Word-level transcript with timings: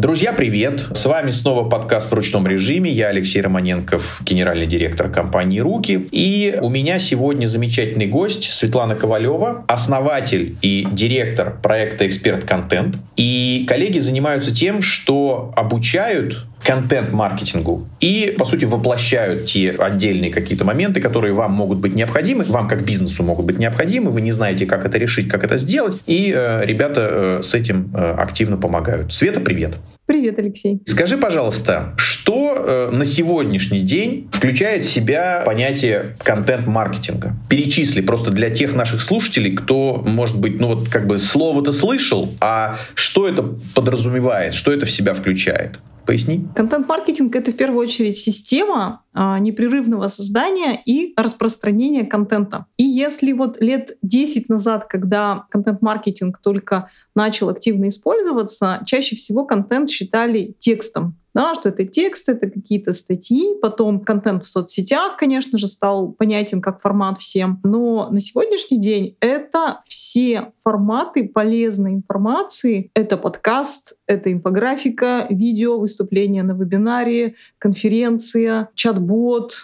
Друзья, 0.00 0.32
привет! 0.32 0.86
С 0.94 1.06
вами 1.06 1.30
снова 1.30 1.68
подкаст 1.68 2.12
в 2.12 2.14
ручном 2.14 2.46
режиме. 2.46 2.88
Я 2.88 3.08
Алексей 3.08 3.40
Романенков, 3.42 4.20
генеральный 4.24 4.66
директор 4.66 5.10
компании 5.10 5.58
«Руки». 5.58 6.08
И 6.12 6.56
у 6.62 6.68
меня 6.68 7.00
сегодня 7.00 7.48
замечательный 7.48 8.06
гость 8.06 8.52
Светлана 8.52 8.94
Ковалева, 8.94 9.64
основатель 9.66 10.56
и 10.62 10.86
директор 10.92 11.58
проекта 11.60 12.06
«Эксперт 12.06 12.44
Контент». 12.44 12.98
И 13.16 13.64
коллеги 13.66 13.98
занимаются 13.98 14.54
тем, 14.54 14.82
что 14.82 15.52
обучают 15.56 16.46
контент-маркетингу 16.62 17.86
и, 18.00 18.34
по 18.38 18.44
сути, 18.44 18.64
воплощают 18.64 19.46
те 19.46 19.70
отдельные 19.70 20.30
какие-то 20.30 20.64
моменты, 20.64 21.00
которые 21.00 21.32
вам 21.32 21.52
могут 21.52 21.78
быть 21.78 21.94
необходимы, 21.94 22.44
вам 22.44 22.68
как 22.68 22.84
бизнесу 22.84 23.22
могут 23.22 23.46
быть 23.46 23.58
необходимы, 23.58 24.10
вы 24.10 24.20
не 24.20 24.32
знаете, 24.32 24.66
как 24.66 24.84
это 24.84 24.98
решить, 24.98 25.28
как 25.28 25.44
это 25.44 25.58
сделать, 25.58 26.00
и 26.06 26.32
э, 26.34 26.64
ребята 26.64 27.08
э, 27.10 27.42
с 27.42 27.54
этим 27.54 27.90
э, 27.94 28.14
активно 28.18 28.56
помогают. 28.56 29.12
Света, 29.12 29.40
привет! 29.40 29.76
Привет, 30.08 30.38
Алексей. 30.38 30.80
Скажи, 30.86 31.18
пожалуйста, 31.18 31.92
что 31.98 32.54
э, 32.56 32.90
на 32.90 33.04
сегодняшний 33.04 33.80
день 33.80 34.26
включает 34.32 34.86
в 34.86 34.90
себя 34.90 35.42
понятие 35.44 36.16
контент-маркетинга? 36.24 37.34
Перечисли 37.50 38.00
просто 38.00 38.30
для 38.30 38.48
тех 38.48 38.74
наших 38.74 39.02
слушателей, 39.02 39.54
кто, 39.54 40.02
может 40.06 40.40
быть, 40.40 40.58
ну 40.58 40.68
вот 40.68 40.88
как 40.88 41.06
бы 41.06 41.18
слово-то 41.18 41.72
слышал, 41.72 42.32
а 42.40 42.78
что 42.94 43.28
это 43.28 43.42
подразумевает, 43.74 44.54
что 44.54 44.72
это 44.72 44.86
в 44.86 44.90
себя 44.90 45.12
включает? 45.12 45.78
Поясни. 46.08 46.48
Контент-маркетинг— 46.54 47.36
это 47.36 47.52
в 47.52 47.54
первую 47.54 47.80
очередь 47.80 48.16
система 48.16 49.02
непрерывного 49.14 50.08
создания 50.08 50.80
и 50.84 51.12
распространения 51.16 52.04
контента. 52.04 52.66
И 52.76 52.84
если 52.84 53.32
вот 53.32 53.60
лет 53.60 53.90
10 54.02 54.48
назад, 54.48 54.86
когда 54.86 55.46
контент-маркетинг 55.50 56.38
только 56.42 56.90
начал 57.14 57.48
активно 57.48 57.88
использоваться, 57.88 58.80
чаще 58.86 59.16
всего 59.16 59.44
контент 59.44 59.90
считали 59.90 60.54
текстом 60.58 61.16
да, 61.38 61.54
что 61.54 61.68
это 61.68 61.84
текст, 61.84 62.28
это 62.28 62.50
какие-то 62.50 62.92
статьи, 62.92 63.54
потом 63.62 64.00
контент 64.00 64.44
в 64.44 64.48
соцсетях, 64.48 65.16
конечно 65.16 65.56
же, 65.56 65.68
стал 65.68 66.10
понятен 66.10 66.60
как 66.60 66.80
формат 66.80 67.20
всем. 67.20 67.60
Но 67.62 68.08
на 68.10 68.18
сегодняшний 68.18 68.80
день 68.80 69.16
это 69.20 69.82
все 69.86 70.52
форматы 70.64 71.28
полезной 71.28 71.94
информации. 71.94 72.90
Это 72.92 73.16
подкаст, 73.16 73.98
это 74.08 74.32
инфографика, 74.32 75.28
видео, 75.30 75.78
выступление 75.78 76.42
на 76.42 76.52
вебинаре, 76.52 77.36
конференция, 77.58 78.70
чат-бот, 78.74 79.07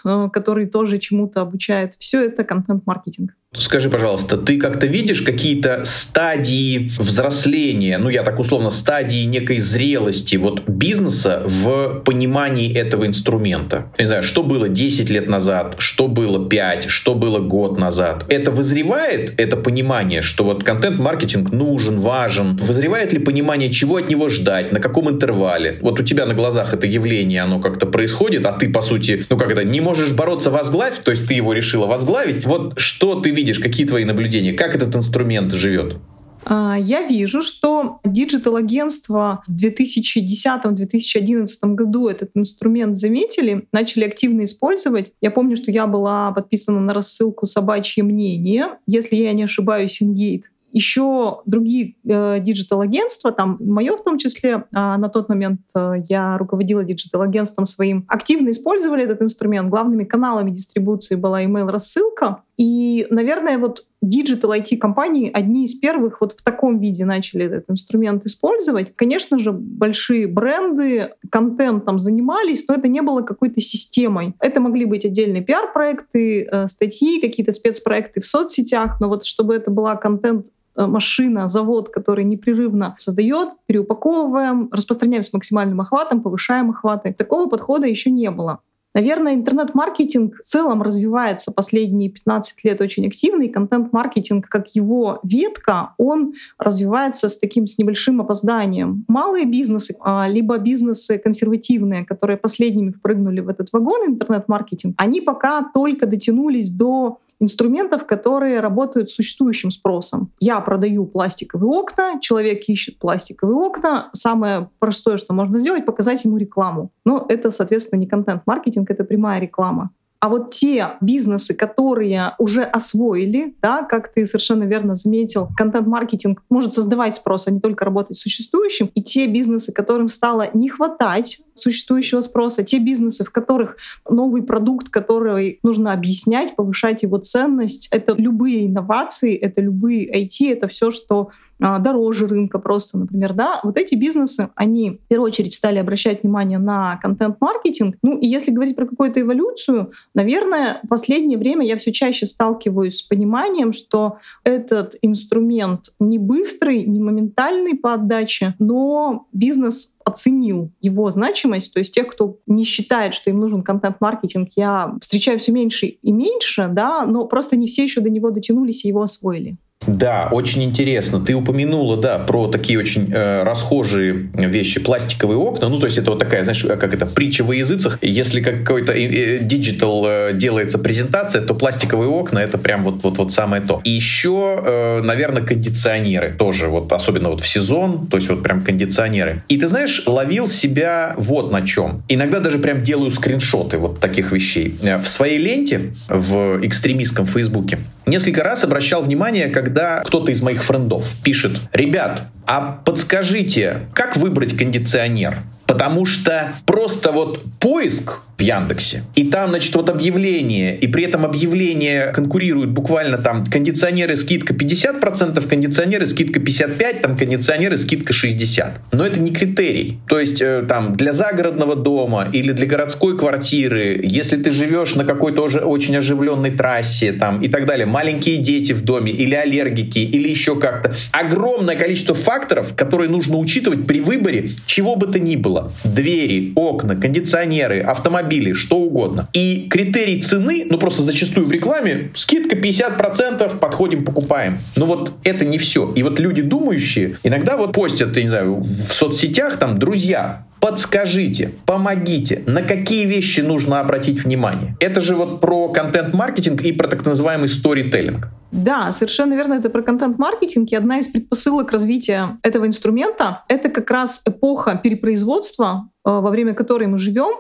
э, 0.05 0.29
который 0.33 0.67
тоже 0.67 0.99
чему-то 0.99 1.43
обучает. 1.43 1.95
Все 1.99 2.25
это 2.25 2.45
контент-маркетинг. 2.45 3.37
Скажи, 3.57 3.89
пожалуйста, 3.89 4.37
ты 4.37 4.59
как-то 4.59 4.87
видишь 4.87 5.23
какие-то 5.23 5.83
стадии 5.85 6.93
взросления, 6.99 7.99
ну 7.99 8.09
я 8.09 8.25
так 8.25 8.39
условно, 8.41 8.71
стадии 8.71 9.25
некой 9.25 9.59
зрелости 9.59 10.35
вот 10.37 10.69
бизнеса 10.69 11.43
в 11.47 12.01
понимании 12.05 12.75
этого 12.75 13.07
инструмента? 13.07 13.93
Не 13.99 14.07
знаю, 14.07 14.25
что 14.25 14.43
было 14.43 14.69
10 14.69 15.09
лет 15.09 15.29
назад, 15.29 15.77
что 15.79 16.09
было 16.09 16.49
5, 16.49 16.91
что 16.91 17.15
было 17.15 17.39
год 17.39 17.79
назад. 17.79 18.25
Это 18.29 18.51
вызревает, 18.51 19.35
это 19.41 19.57
понимание, 19.57 20.21
что 20.21 20.43
вот 20.45 20.65
контент-маркетинг 20.65 21.53
нужен, 21.53 21.99
важен? 22.01 22.57
Вызревает 22.57 23.13
ли 23.13 23.21
понимание, 23.21 23.71
чего 23.71 23.97
от 23.97 24.09
него 24.09 24.29
ждать, 24.29 24.73
на 24.73 24.81
каком 24.81 25.09
интервале? 25.09 25.79
Вот 25.81 26.01
у 26.01 26.03
тебя 26.03 26.27
на 26.27 26.35
глазах 26.35 26.75
это 26.75 26.87
явление, 26.87 27.43
оно 27.43 27.61
как-то 27.61 27.87
происходит, 27.87 28.47
а 28.47 28.53
ты, 28.53 28.69
по 28.69 28.83
сути, 28.83 29.25
ну 29.31 29.37
как-то 29.37 29.63
не 29.63 29.81
можешь 29.81 30.13
бороться 30.13 30.51
возглавить, 30.51 31.05
то 31.05 31.13
есть 31.13 31.29
ты 31.29 31.35
его 31.35 31.53
решила 31.53 31.87
возглавить. 31.87 32.45
Вот 32.45 32.75
что 32.79 33.21
ты 33.21 33.31
видишь 33.31 33.44
видишь, 33.45 33.59
какие 33.59 33.87
твои 33.87 34.05
наблюдения, 34.07 34.55
как 34.55 34.75
этот 34.75 34.97
инструмент 34.97 35.53
живет? 35.53 35.99
А, 36.47 36.77
я 36.79 37.07
вижу, 37.07 37.43
что 37.43 37.99
digital-агентства 38.05 39.43
в 39.47 39.55
2010-2011 39.55 41.47
году 41.75 42.09
этот 42.09 42.31
инструмент 42.35 42.97
заметили, 42.97 43.67
начали 43.71 44.05
активно 44.05 44.45
использовать. 44.45 45.13
Я 45.21 45.31
помню, 45.31 45.57
что 45.57 45.71
я 45.71 45.87
была 45.87 46.33
подписана 46.33 46.81
на 46.81 46.95
рассылку 46.95 47.47
«Собачье 47.47 48.03
мнение», 48.03 48.79
если 48.87 49.17
я 49.17 49.35
не 49.35 49.43
ошибаюсь, 49.43 50.01
Ingate 50.01 50.47
еще 50.75 51.41
другие 51.47 51.95
э, 52.05 52.41
digital-агентства, 52.41 53.31
там 53.31 53.59
мое 53.61 53.97
в 53.97 54.03
том 54.03 54.19
числе, 54.19 54.51
э, 54.55 54.63
на 54.73 55.09
тот 55.09 55.29
момент 55.29 55.61
э, 55.77 56.03
я 56.09 56.37
руководила 56.37 56.83
digital-агентством 56.83 57.65
своим, 57.65 58.05
активно 58.09 58.51
использовали 58.51 59.05
этот 59.05 59.23
инструмент. 59.23 59.69
Главными 59.69 60.03
каналами 60.03 60.51
дистрибуции 60.51 61.15
была 61.15 61.45
email-рассылка. 61.45 62.43
И, 62.57 63.07
наверное, 63.11 63.59
вот 63.59 63.87
digital 64.01 64.53
IT-компании 64.53 65.31
одни 65.33 65.65
из 65.65 65.75
первых 65.75 66.21
вот 66.21 66.35
в 66.39 66.43
таком 66.43 66.79
виде 66.79 67.05
начали 67.05 67.47
этот 67.47 67.71
инструмент 67.71 68.25
использовать. 68.27 68.95
Конечно 68.95 69.39
же, 69.39 69.53
большие 69.53 70.27
бренды 70.27 71.11
контентом 71.31 71.99
занимались, 71.99 72.65
но 72.69 72.75
это 72.75 72.89
не 72.89 73.03
было 73.03 73.23
какой-то 73.23 73.61
системой. 73.61 74.35
Это 74.41 74.61
могли 74.61 74.85
быть 74.85 75.05
отдельные 75.05 75.43
пиар-проекты, 75.43 76.49
э, 76.51 76.69
статьи, 76.69 77.21
какие-то 77.21 77.53
спецпроекты 77.53 78.21
в 78.21 78.27
соцсетях, 78.27 79.01
но 79.01 79.09
вот 79.09 79.25
чтобы 79.25 79.55
это 79.55 79.71
была 79.71 79.97
контент 79.97 80.47
Э, 80.77 80.87
машина, 80.87 81.49
завод, 81.49 81.89
который 81.89 82.25
непрерывно 82.25 82.95
создает, 82.99 83.51
переупаковываем, 83.67 84.69
распространяем 84.73 85.23
с 85.23 85.33
максимальным 85.33 85.81
охватом, 85.81 86.21
повышаем 86.21 86.71
охваты. 86.71 87.15
Такого 87.17 87.49
подхода 87.49 87.87
еще 87.87 88.11
не 88.11 88.31
было. 88.31 88.61
Наверное, 88.95 89.35
интернет-маркетинг 89.35 90.37
в 90.37 90.47
целом 90.47 90.81
развивается 90.83 91.53
последние 91.53 92.11
15 92.11 92.63
лет 92.65 92.81
очень 92.81 93.07
активно, 93.07 93.43
и 93.43 93.49
контент-маркетинг, 93.49 94.49
как 94.49 94.69
его 94.75 95.19
ветка, 95.25 95.95
он 95.99 96.35
развивается 96.59 97.29
с 97.29 97.39
таким 97.39 97.67
с 97.67 97.77
небольшим 97.77 98.21
опозданием. 98.21 99.05
Малые 99.09 99.47
бизнесы, 99.47 99.97
а, 100.01 100.29
либо 100.29 100.59
бизнесы 100.59 101.19
консервативные, 101.19 102.05
которые 102.05 102.37
последними 102.37 102.93
впрыгнули 102.93 103.41
в 103.41 103.49
этот 103.49 103.71
вагон 103.73 104.07
интернет-маркетинг, 104.07 104.95
они 104.97 105.21
пока 105.21 105.65
только 105.75 106.07
дотянулись 106.07 106.71
до 106.71 107.19
инструментов, 107.41 108.07
которые 108.07 108.61
работают 108.61 109.11
с 109.11 109.15
существующим 109.15 109.71
спросом. 109.71 110.33
Я 110.41 110.61
продаю 110.61 111.07
пластиковые 111.07 111.69
окна, 111.69 112.21
человек 112.21 112.63
ищет 112.69 112.99
пластиковые 112.99 113.57
окна. 113.57 114.11
Самое 114.13 114.71
простое, 114.79 115.17
что 115.17 115.35
можно 115.35 115.59
сделать, 115.59 115.87
показать 115.87 116.25
ему 116.25 116.37
рекламу. 116.37 116.91
Но 117.05 117.25
это, 117.29 117.51
соответственно, 117.51 118.01
не 118.01 118.07
контент-маркетинг, 118.07 118.91
это 118.91 119.05
прямая 119.05 119.41
реклама. 119.41 119.91
А 120.25 120.31
вот 120.31 120.53
те 120.53 120.93
бизнесы, 121.03 121.53
которые 121.53 122.33
уже 122.39 122.63
освоили, 122.63 123.55
да, 123.61 123.83
как 123.83 124.11
ты 124.11 124.25
совершенно 124.25 124.65
верно 124.65 124.97
заметил, 124.97 125.51
контент-маркетинг 125.55 126.43
может 126.49 126.73
создавать 126.73 127.17
спрос, 127.17 127.47
а 127.47 127.51
не 127.51 127.61
только 127.61 127.85
работать 127.85 128.17
с 128.17 128.23
существующим, 128.23 128.91
и 128.95 129.03
те 129.03 129.27
бизнесы, 129.27 129.71
которым 129.71 130.09
стало 130.09 130.49
не 130.55 130.71
хватать 130.71 131.43
существующего 131.53 132.23
спроса, 132.23 132.65
те 132.65 132.79
бизнесы, 132.79 133.23
в 133.23 133.33
которых 133.33 133.77
новый 134.09 134.43
продукт, 134.43 134.89
который 134.89 135.59
нужно 135.63 135.93
объяснять, 135.93 136.57
повышать 136.57 137.03
его 137.03 137.19
ценность, 137.19 137.89
это 137.91 138.15
любые 138.15 138.67
инновации, 138.67 139.37
это 139.37 139.61
любые 139.61 140.11
IT, 140.11 140.51
это 140.51 140.69
все, 140.69 140.91
что 140.91 141.33
дороже 141.59 142.27
рынка 142.27 142.59
просто, 142.59 142.99
например, 142.99 143.33
да, 143.33 143.61
вот 143.63 143.77
эти 143.77 143.95
бизнесы, 143.95 144.51
они 144.55 144.91
в 144.91 145.09
первую 145.09 145.29
очередь 145.29 145.55
стали 145.55 145.79
обращать 145.79 146.23
внимание 146.23 146.59
на 146.59 146.97
контент-маркетинг. 147.03 147.97
Ну 148.03 148.19
и 148.19 148.27
если 148.27 148.51
говорить 148.51 148.77
про 148.77 148.87
какую-то 148.87 149.21
эволюцию, 149.21 149.93
наверное, 150.15 150.81
в 150.83 150.89
последнее 150.89 151.39
время 151.39 151.67
я 151.67 151.77
все 151.79 151.93
чаще 151.93 152.27
сталкиваюсь 152.27 152.99
с 152.99 153.03
пониманием, 153.03 153.73
что 153.73 154.19
этот 154.43 154.97
инструмент 155.03 155.91
не 155.99 156.19
быстрый, 156.19 156.85
не 156.85 157.01
моментальный 157.01 157.77
по 157.77 157.95
отдаче, 157.95 158.55
но 158.59 159.27
бизнес 159.33 159.95
оценил 160.05 160.71
его 160.81 161.11
значимость, 161.11 161.73
то 161.73 161.79
есть 161.79 161.95
тех, 161.95 162.07
кто 162.09 162.39
не 162.47 162.65
считает, 162.65 163.15
что 163.15 163.31
им 163.31 163.41
нужен 163.41 163.63
контент-маркетинг, 163.63 164.51
я 164.55 164.95
встречаю 165.01 165.39
все 165.39 165.53
меньше 165.53 165.87
и 165.87 166.13
меньше, 166.13 166.69
да, 166.71 167.07
но 167.07 167.27
просто 167.27 167.57
не 167.57 167.67
все 167.67 167.85
еще 167.85 168.01
до 168.01 168.11
него 168.11 168.31
дотянулись 168.31 168.85
и 168.85 168.89
его 168.89 169.03
освоили. 169.03 169.57
Да, 169.87 170.29
очень 170.31 170.63
интересно. 170.65 171.21
Ты 171.21 171.35
упомянула, 171.35 171.97
да, 171.97 172.19
про 172.19 172.49
такие 172.49 172.79
очень 172.79 173.11
э, 173.13 173.43
расхожие 173.43 174.31
вещи, 174.35 174.81
пластиковые 174.81 175.39
окна. 175.39 175.69
Ну, 175.69 175.79
то 175.79 175.87
есть 175.87 175.99
это 175.99 176.11
вот 176.11 176.19
такая, 176.19 176.43
знаешь, 176.45 176.63
как 176.63 176.95
это, 176.95 177.07
притча 177.07 177.45
во 177.45 177.55
языцах. 177.55 177.99
Если 178.01 178.41
какой-то 178.41 178.93
э, 178.93 179.39
digital 179.41 180.05
э, 180.07 180.33
делается 180.35 180.79
презентация, 180.79 181.43
то 181.43 181.55
пластиковые 181.55 182.09
окна 182.09 182.39
это 182.39 182.59
прям 182.59 182.83
вот, 182.83 183.03
вот, 183.03 183.19
вот 183.19 183.33
самое 183.33 183.63
то. 183.63 183.81
И 183.85 183.91
еще, 183.91 184.63
э, 184.65 185.03
наверное, 185.03 185.43
кондиционеры 185.43 186.33
тоже, 186.33 186.69
вот 186.69 186.93
особенно 186.93 187.31
вот 187.31 187.41
в 187.41 187.49
сезон, 187.49 188.07
то 188.07 188.17
есть 188.17 188.29
вот 188.31 188.43
прям 188.43 188.63
кондиционеры. 188.63 189.43
И 189.49 189.59
ты 189.59 189.69
знаешь, 189.69 190.03
ловил 190.07 190.49
себя 190.49 191.15
вот 191.19 191.53
на 191.53 191.63
чем. 191.67 192.03
Иногда 192.09 192.41
даже 192.41 192.59
прям 192.59 192.83
делаю 192.83 193.11
скриншоты 193.11 193.79
вот 193.79 194.01
таких 194.01 194.33
вещей. 194.33 194.77
Э, 194.83 194.99
в 194.99 195.09
своей 195.09 195.39
ленте 195.39 195.93
в 196.09 196.61
экстремистском 196.63 197.27
фейсбуке 197.27 197.79
несколько 198.07 198.43
раз 198.43 198.65
обращал 198.65 199.03
внимание, 199.03 199.49
когда 199.49 200.01
кто-то 200.01 200.33
из 200.33 200.43
моих 200.43 200.65
френдов 200.65 201.07
пишет, 201.23 201.59
ребят, 201.73 202.25
а 202.47 202.81
подскажите, 202.85 203.81
как 203.95 204.17
выбрать 204.17 204.57
кондиционер? 204.57 205.39
Потому 205.67 206.05
что 206.05 206.57
просто 206.67 207.11
вот 207.11 207.43
поиск 207.59 208.21
в 208.37 208.43
Яндексе. 208.43 209.05
И 209.15 209.25
там, 209.25 209.51
значит, 209.51 209.75
вот 209.75 209.89
объявление, 209.89 210.77
и 210.77 210.87
при 210.89 211.05
этом 211.05 211.25
объявление 211.25 212.13
конкурируют 212.13 212.71
буквально 212.71 213.19
там 213.19 213.45
кондиционеры 213.47 214.17
скидка 214.17 214.55
50%, 214.55 215.49
кондиционеры 215.49 216.07
скидка 216.07 216.41
55%, 216.41 217.01
там 217.01 217.17
кондиционеры 217.17 217.77
скидка 217.77 218.13
60%. 218.13 218.71
Но 218.93 219.07
это 219.07 219.21
не 219.21 219.33
критерий. 219.33 219.99
То 220.09 220.19
есть 220.19 220.41
э, 220.41 220.65
там 220.69 220.97
для 220.97 221.13
загородного 221.13 221.77
дома 221.77 222.29
или 222.33 222.53
для 222.53 222.67
городской 222.67 223.17
квартиры, 223.17 224.01
если 224.03 224.37
ты 224.37 224.51
живешь 224.51 224.95
на 224.95 225.05
какой-то 225.05 225.43
уже 225.45 225.61
очень 225.61 225.97
оживленной 225.97 226.51
трассе 226.51 227.13
там 227.13 227.41
и 227.41 227.49
так 227.49 227.67
далее, 227.67 227.87
маленькие 227.87 228.39
дети 228.39 228.73
в 228.73 228.83
доме 228.83 229.13
или 229.13 229.35
аллергики 229.35 229.99
или 229.99 230.29
еще 230.29 230.59
как-то, 230.59 230.95
огромное 231.13 231.77
количество 231.77 232.15
факторов, 232.15 232.75
которые 232.77 233.09
нужно 233.09 233.37
учитывать 233.37 233.87
при 233.87 234.01
выборе 234.01 234.53
чего 234.67 234.97
бы 234.97 235.07
то 235.07 235.19
ни 235.19 235.37
было. 235.37 235.73
Двери, 235.85 236.53
окна, 236.57 236.97
кондиционеры, 236.97 237.81
автомобили, 237.81 238.24
что 238.55 238.77
угодно. 238.77 239.29
И 239.33 239.69
критерий 239.69 240.23
цены, 240.23 240.67
ну 240.69 240.79
просто 240.79 241.03
зачастую 241.03 241.47
в 241.47 241.53
рекламе, 241.53 242.11
скидка 242.15 242.57
50%, 242.57 243.59
подходим, 243.59 244.05
покупаем. 244.05 244.59
Но 244.77 244.87
вот 244.87 245.13
это 245.25 245.45
не 245.45 245.59
все. 245.59 245.93
И 245.95 246.03
вот 246.03 246.19
люди 246.19 246.43
думающие 246.43 247.19
иногда 247.23 247.57
вот 247.57 247.73
постят, 247.73 248.17
я 248.17 248.23
не 248.23 248.29
знаю, 248.29 248.65
в 248.89 248.93
соцсетях 248.93 249.59
там, 249.59 249.79
друзья, 249.79 250.47
подскажите, 250.65 251.53
помогите, 251.67 252.43
на 252.47 252.63
какие 252.63 253.05
вещи 253.05 253.41
нужно 253.41 253.81
обратить 253.81 254.25
внимание. 254.25 254.75
Это 254.81 255.03
же 255.03 255.15
вот 255.15 255.43
про 255.43 255.69
контент-маркетинг 255.69 256.63
и 256.63 256.73
про 256.73 256.89
так 256.89 257.05
называемый 257.05 257.49
сторителлинг. 257.49 258.29
Да, 258.51 258.91
совершенно 258.93 259.35
верно, 259.35 259.55
это 259.55 259.69
про 259.69 259.83
контент-маркетинг. 259.83 260.73
И 260.73 260.77
одна 260.77 261.01
из 261.01 261.09
предпосылок 261.09 261.71
развития 261.71 262.39
этого 262.43 262.67
инструмента— 262.67 263.43
это 263.49 263.69
как 263.69 263.91
раз 263.91 264.23
эпоха 264.27 264.81
перепроизводства, 264.83 265.91
э, 266.07 266.11
во 266.11 266.31
время 266.31 266.55
которой 266.55 266.87
мы 266.87 266.99
живем. 266.99 267.35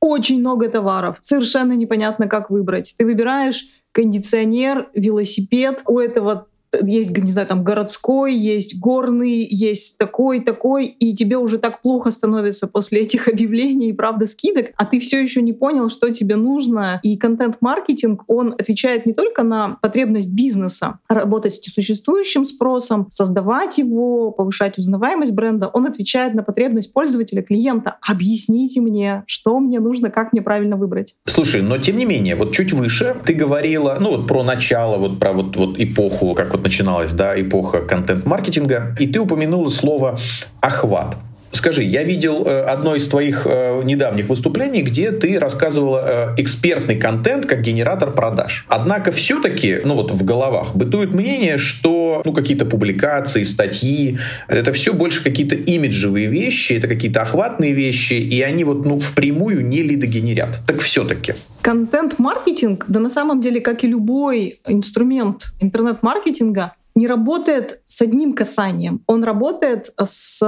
Очень 0.00 0.40
много 0.40 0.68
товаров, 0.68 1.16
совершенно 1.20 1.72
непонятно, 1.72 2.28
как 2.28 2.50
выбрать. 2.50 2.94
Ты 2.98 3.04
выбираешь 3.04 3.68
кондиционер, 3.92 4.90
велосипед, 4.94 5.82
у 5.86 5.98
этого 5.98 6.47
есть, 6.82 7.16
не 7.16 7.32
знаю, 7.32 7.46
там 7.46 7.64
городской, 7.64 8.34
есть 8.34 8.78
горный, 8.78 9.46
есть 9.46 9.98
такой, 9.98 10.40
такой, 10.40 10.86
и 10.86 11.14
тебе 11.14 11.36
уже 11.36 11.58
так 11.58 11.82
плохо 11.82 12.10
становится 12.10 12.66
после 12.66 13.02
этих 13.02 13.28
объявлений 13.28 13.92
правда 13.92 14.26
скидок, 14.26 14.66
а 14.76 14.84
ты 14.84 15.00
все 15.00 15.20
еще 15.20 15.42
не 15.42 15.52
понял, 15.52 15.90
что 15.90 16.10
тебе 16.10 16.36
нужно. 16.36 17.00
И 17.02 17.16
контент-маркетинг, 17.16 18.24
он 18.26 18.54
отвечает 18.58 19.06
не 19.06 19.12
только 19.12 19.42
на 19.42 19.78
потребность 19.80 20.32
бизнеса 20.32 20.98
работать 21.08 21.54
с 21.54 21.72
существующим 21.72 22.44
спросом, 22.44 23.08
создавать 23.10 23.78
его, 23.78 24.30
повышать 24.30 24.78
узнаваемость 24.78 25.32
бренда, 25.32 25.68
он 25.68 25.86
отвечает 25.86 26.34
на 26.34 26.42
потребность 26.42 26.92
пользователя, 26.92 27.42
клиента. 27.42 27.96
Объясните 28.06 28.80
мне, 28.80 29.24
что 29.26 29.58
мне 29.58 29.80
нужно, 29.80 30.10
как 30.10 30.32
мне 30.32 30.42
правильно 30.42 30.76
выбрать. 30.76 31.14
Слушай, 31.26 31.62
но 31.62 31.78
тем 31.78 31.98
не 31.98 32.04
менее, 32.04 32.36
вот 32.36 32.52
чуть 32.52 32.72
выше 32.72 33.16
ты 33.24 33.34
говорила, 33.34 33.98
ну 34.00 34.16
вот 34.16 34.26
про 34.26 34.42
начало, 34.42 34.98
вот 34.98 35.18
про 35.18 35.32
вот, 35.32 35.56
вот 35.56 35.78
эпоху, 35.78 36.34
как 36.34 36.54
вот 36.58 36.64
начиналась, 36.64 37.12
да, 37.12 37.40
эпоха 37.40 37.80
контент-маркетинга, 37.80 38.94
и 38.98 39.06
ты 39.06 39.20
упомянула 39.20 39.70
слово 39.70 40.18
«охват». 40.60 41.16
Скажи, 41.58 41.82
я 41.82 42.04
видел 42.04 42.44
э, 42.46 42.60
одно 42.60 42.94
из 42.94 43.08
твоих 43.08 43.44
э, 43.44 43.82
недавних 43.82 44.28
выступлений, 44.28 44.80
где 44.80 45.10
ты 45.10 45.40
рассказывала 45.40 46.34
э, 46.36 46.40
экспертный 46.40 46.94
контент 46.94 47.46
как 47.46 47.62
генератор 47.62 48.12
продаж. 48.12 48.64
Однако 48.68 49.10
все-таки, 49.10 49.80
ну 49.84 49.94
вот 49.94 50.12
в 50.12 50.24
головах 50.24 50.76
бытует 50.76 51.12
мнение, 51.12 51.58
что 51.58 52.22
ну 52.24 52.32
какие-то 52.32 52.64
публикации, 52.64 53.42
статьи, 53.42 54.20
это 54.46 54.72
все 54.72 54.92
больше 54.92 55.20
какие-то 55.24 55.56
имиджевые 55.56 56.28
вещи, 56.28 56.74
это 56.74 56.86
какие-то 56.86 57.22
охватные 57.22 57.72
вещи, 57.72 58.14
и 58.14 58.40
они 58.40 58.62
вот 58.62 58.86
ну 58.86 59.00
впрямую 59.00 59.66
не 59.66 59.82
лидогенерят. 59.82 60.60
Так 60.64 60.80
все-таки. 60.80 61.34
Контент-маркетинг, 61.62 62.84
да 62.86 63.00
на 63.00 63.10
самом 63.10 63.40
деле, 63.40 63.60
как 63.60 63.82
и 63.82 63.88
любой 63.88 64.60
инструмент 64.64 65.46
интернет-маркетинга, 65.58 66.74
не 66.98 67.06
работает 67.06 67.80
с 67.84 68.02
одним 68.02 68.34
касанием, 68.34 69.02
он 69.06 69.24
работает 69.24 69.92
с 70.04 70.40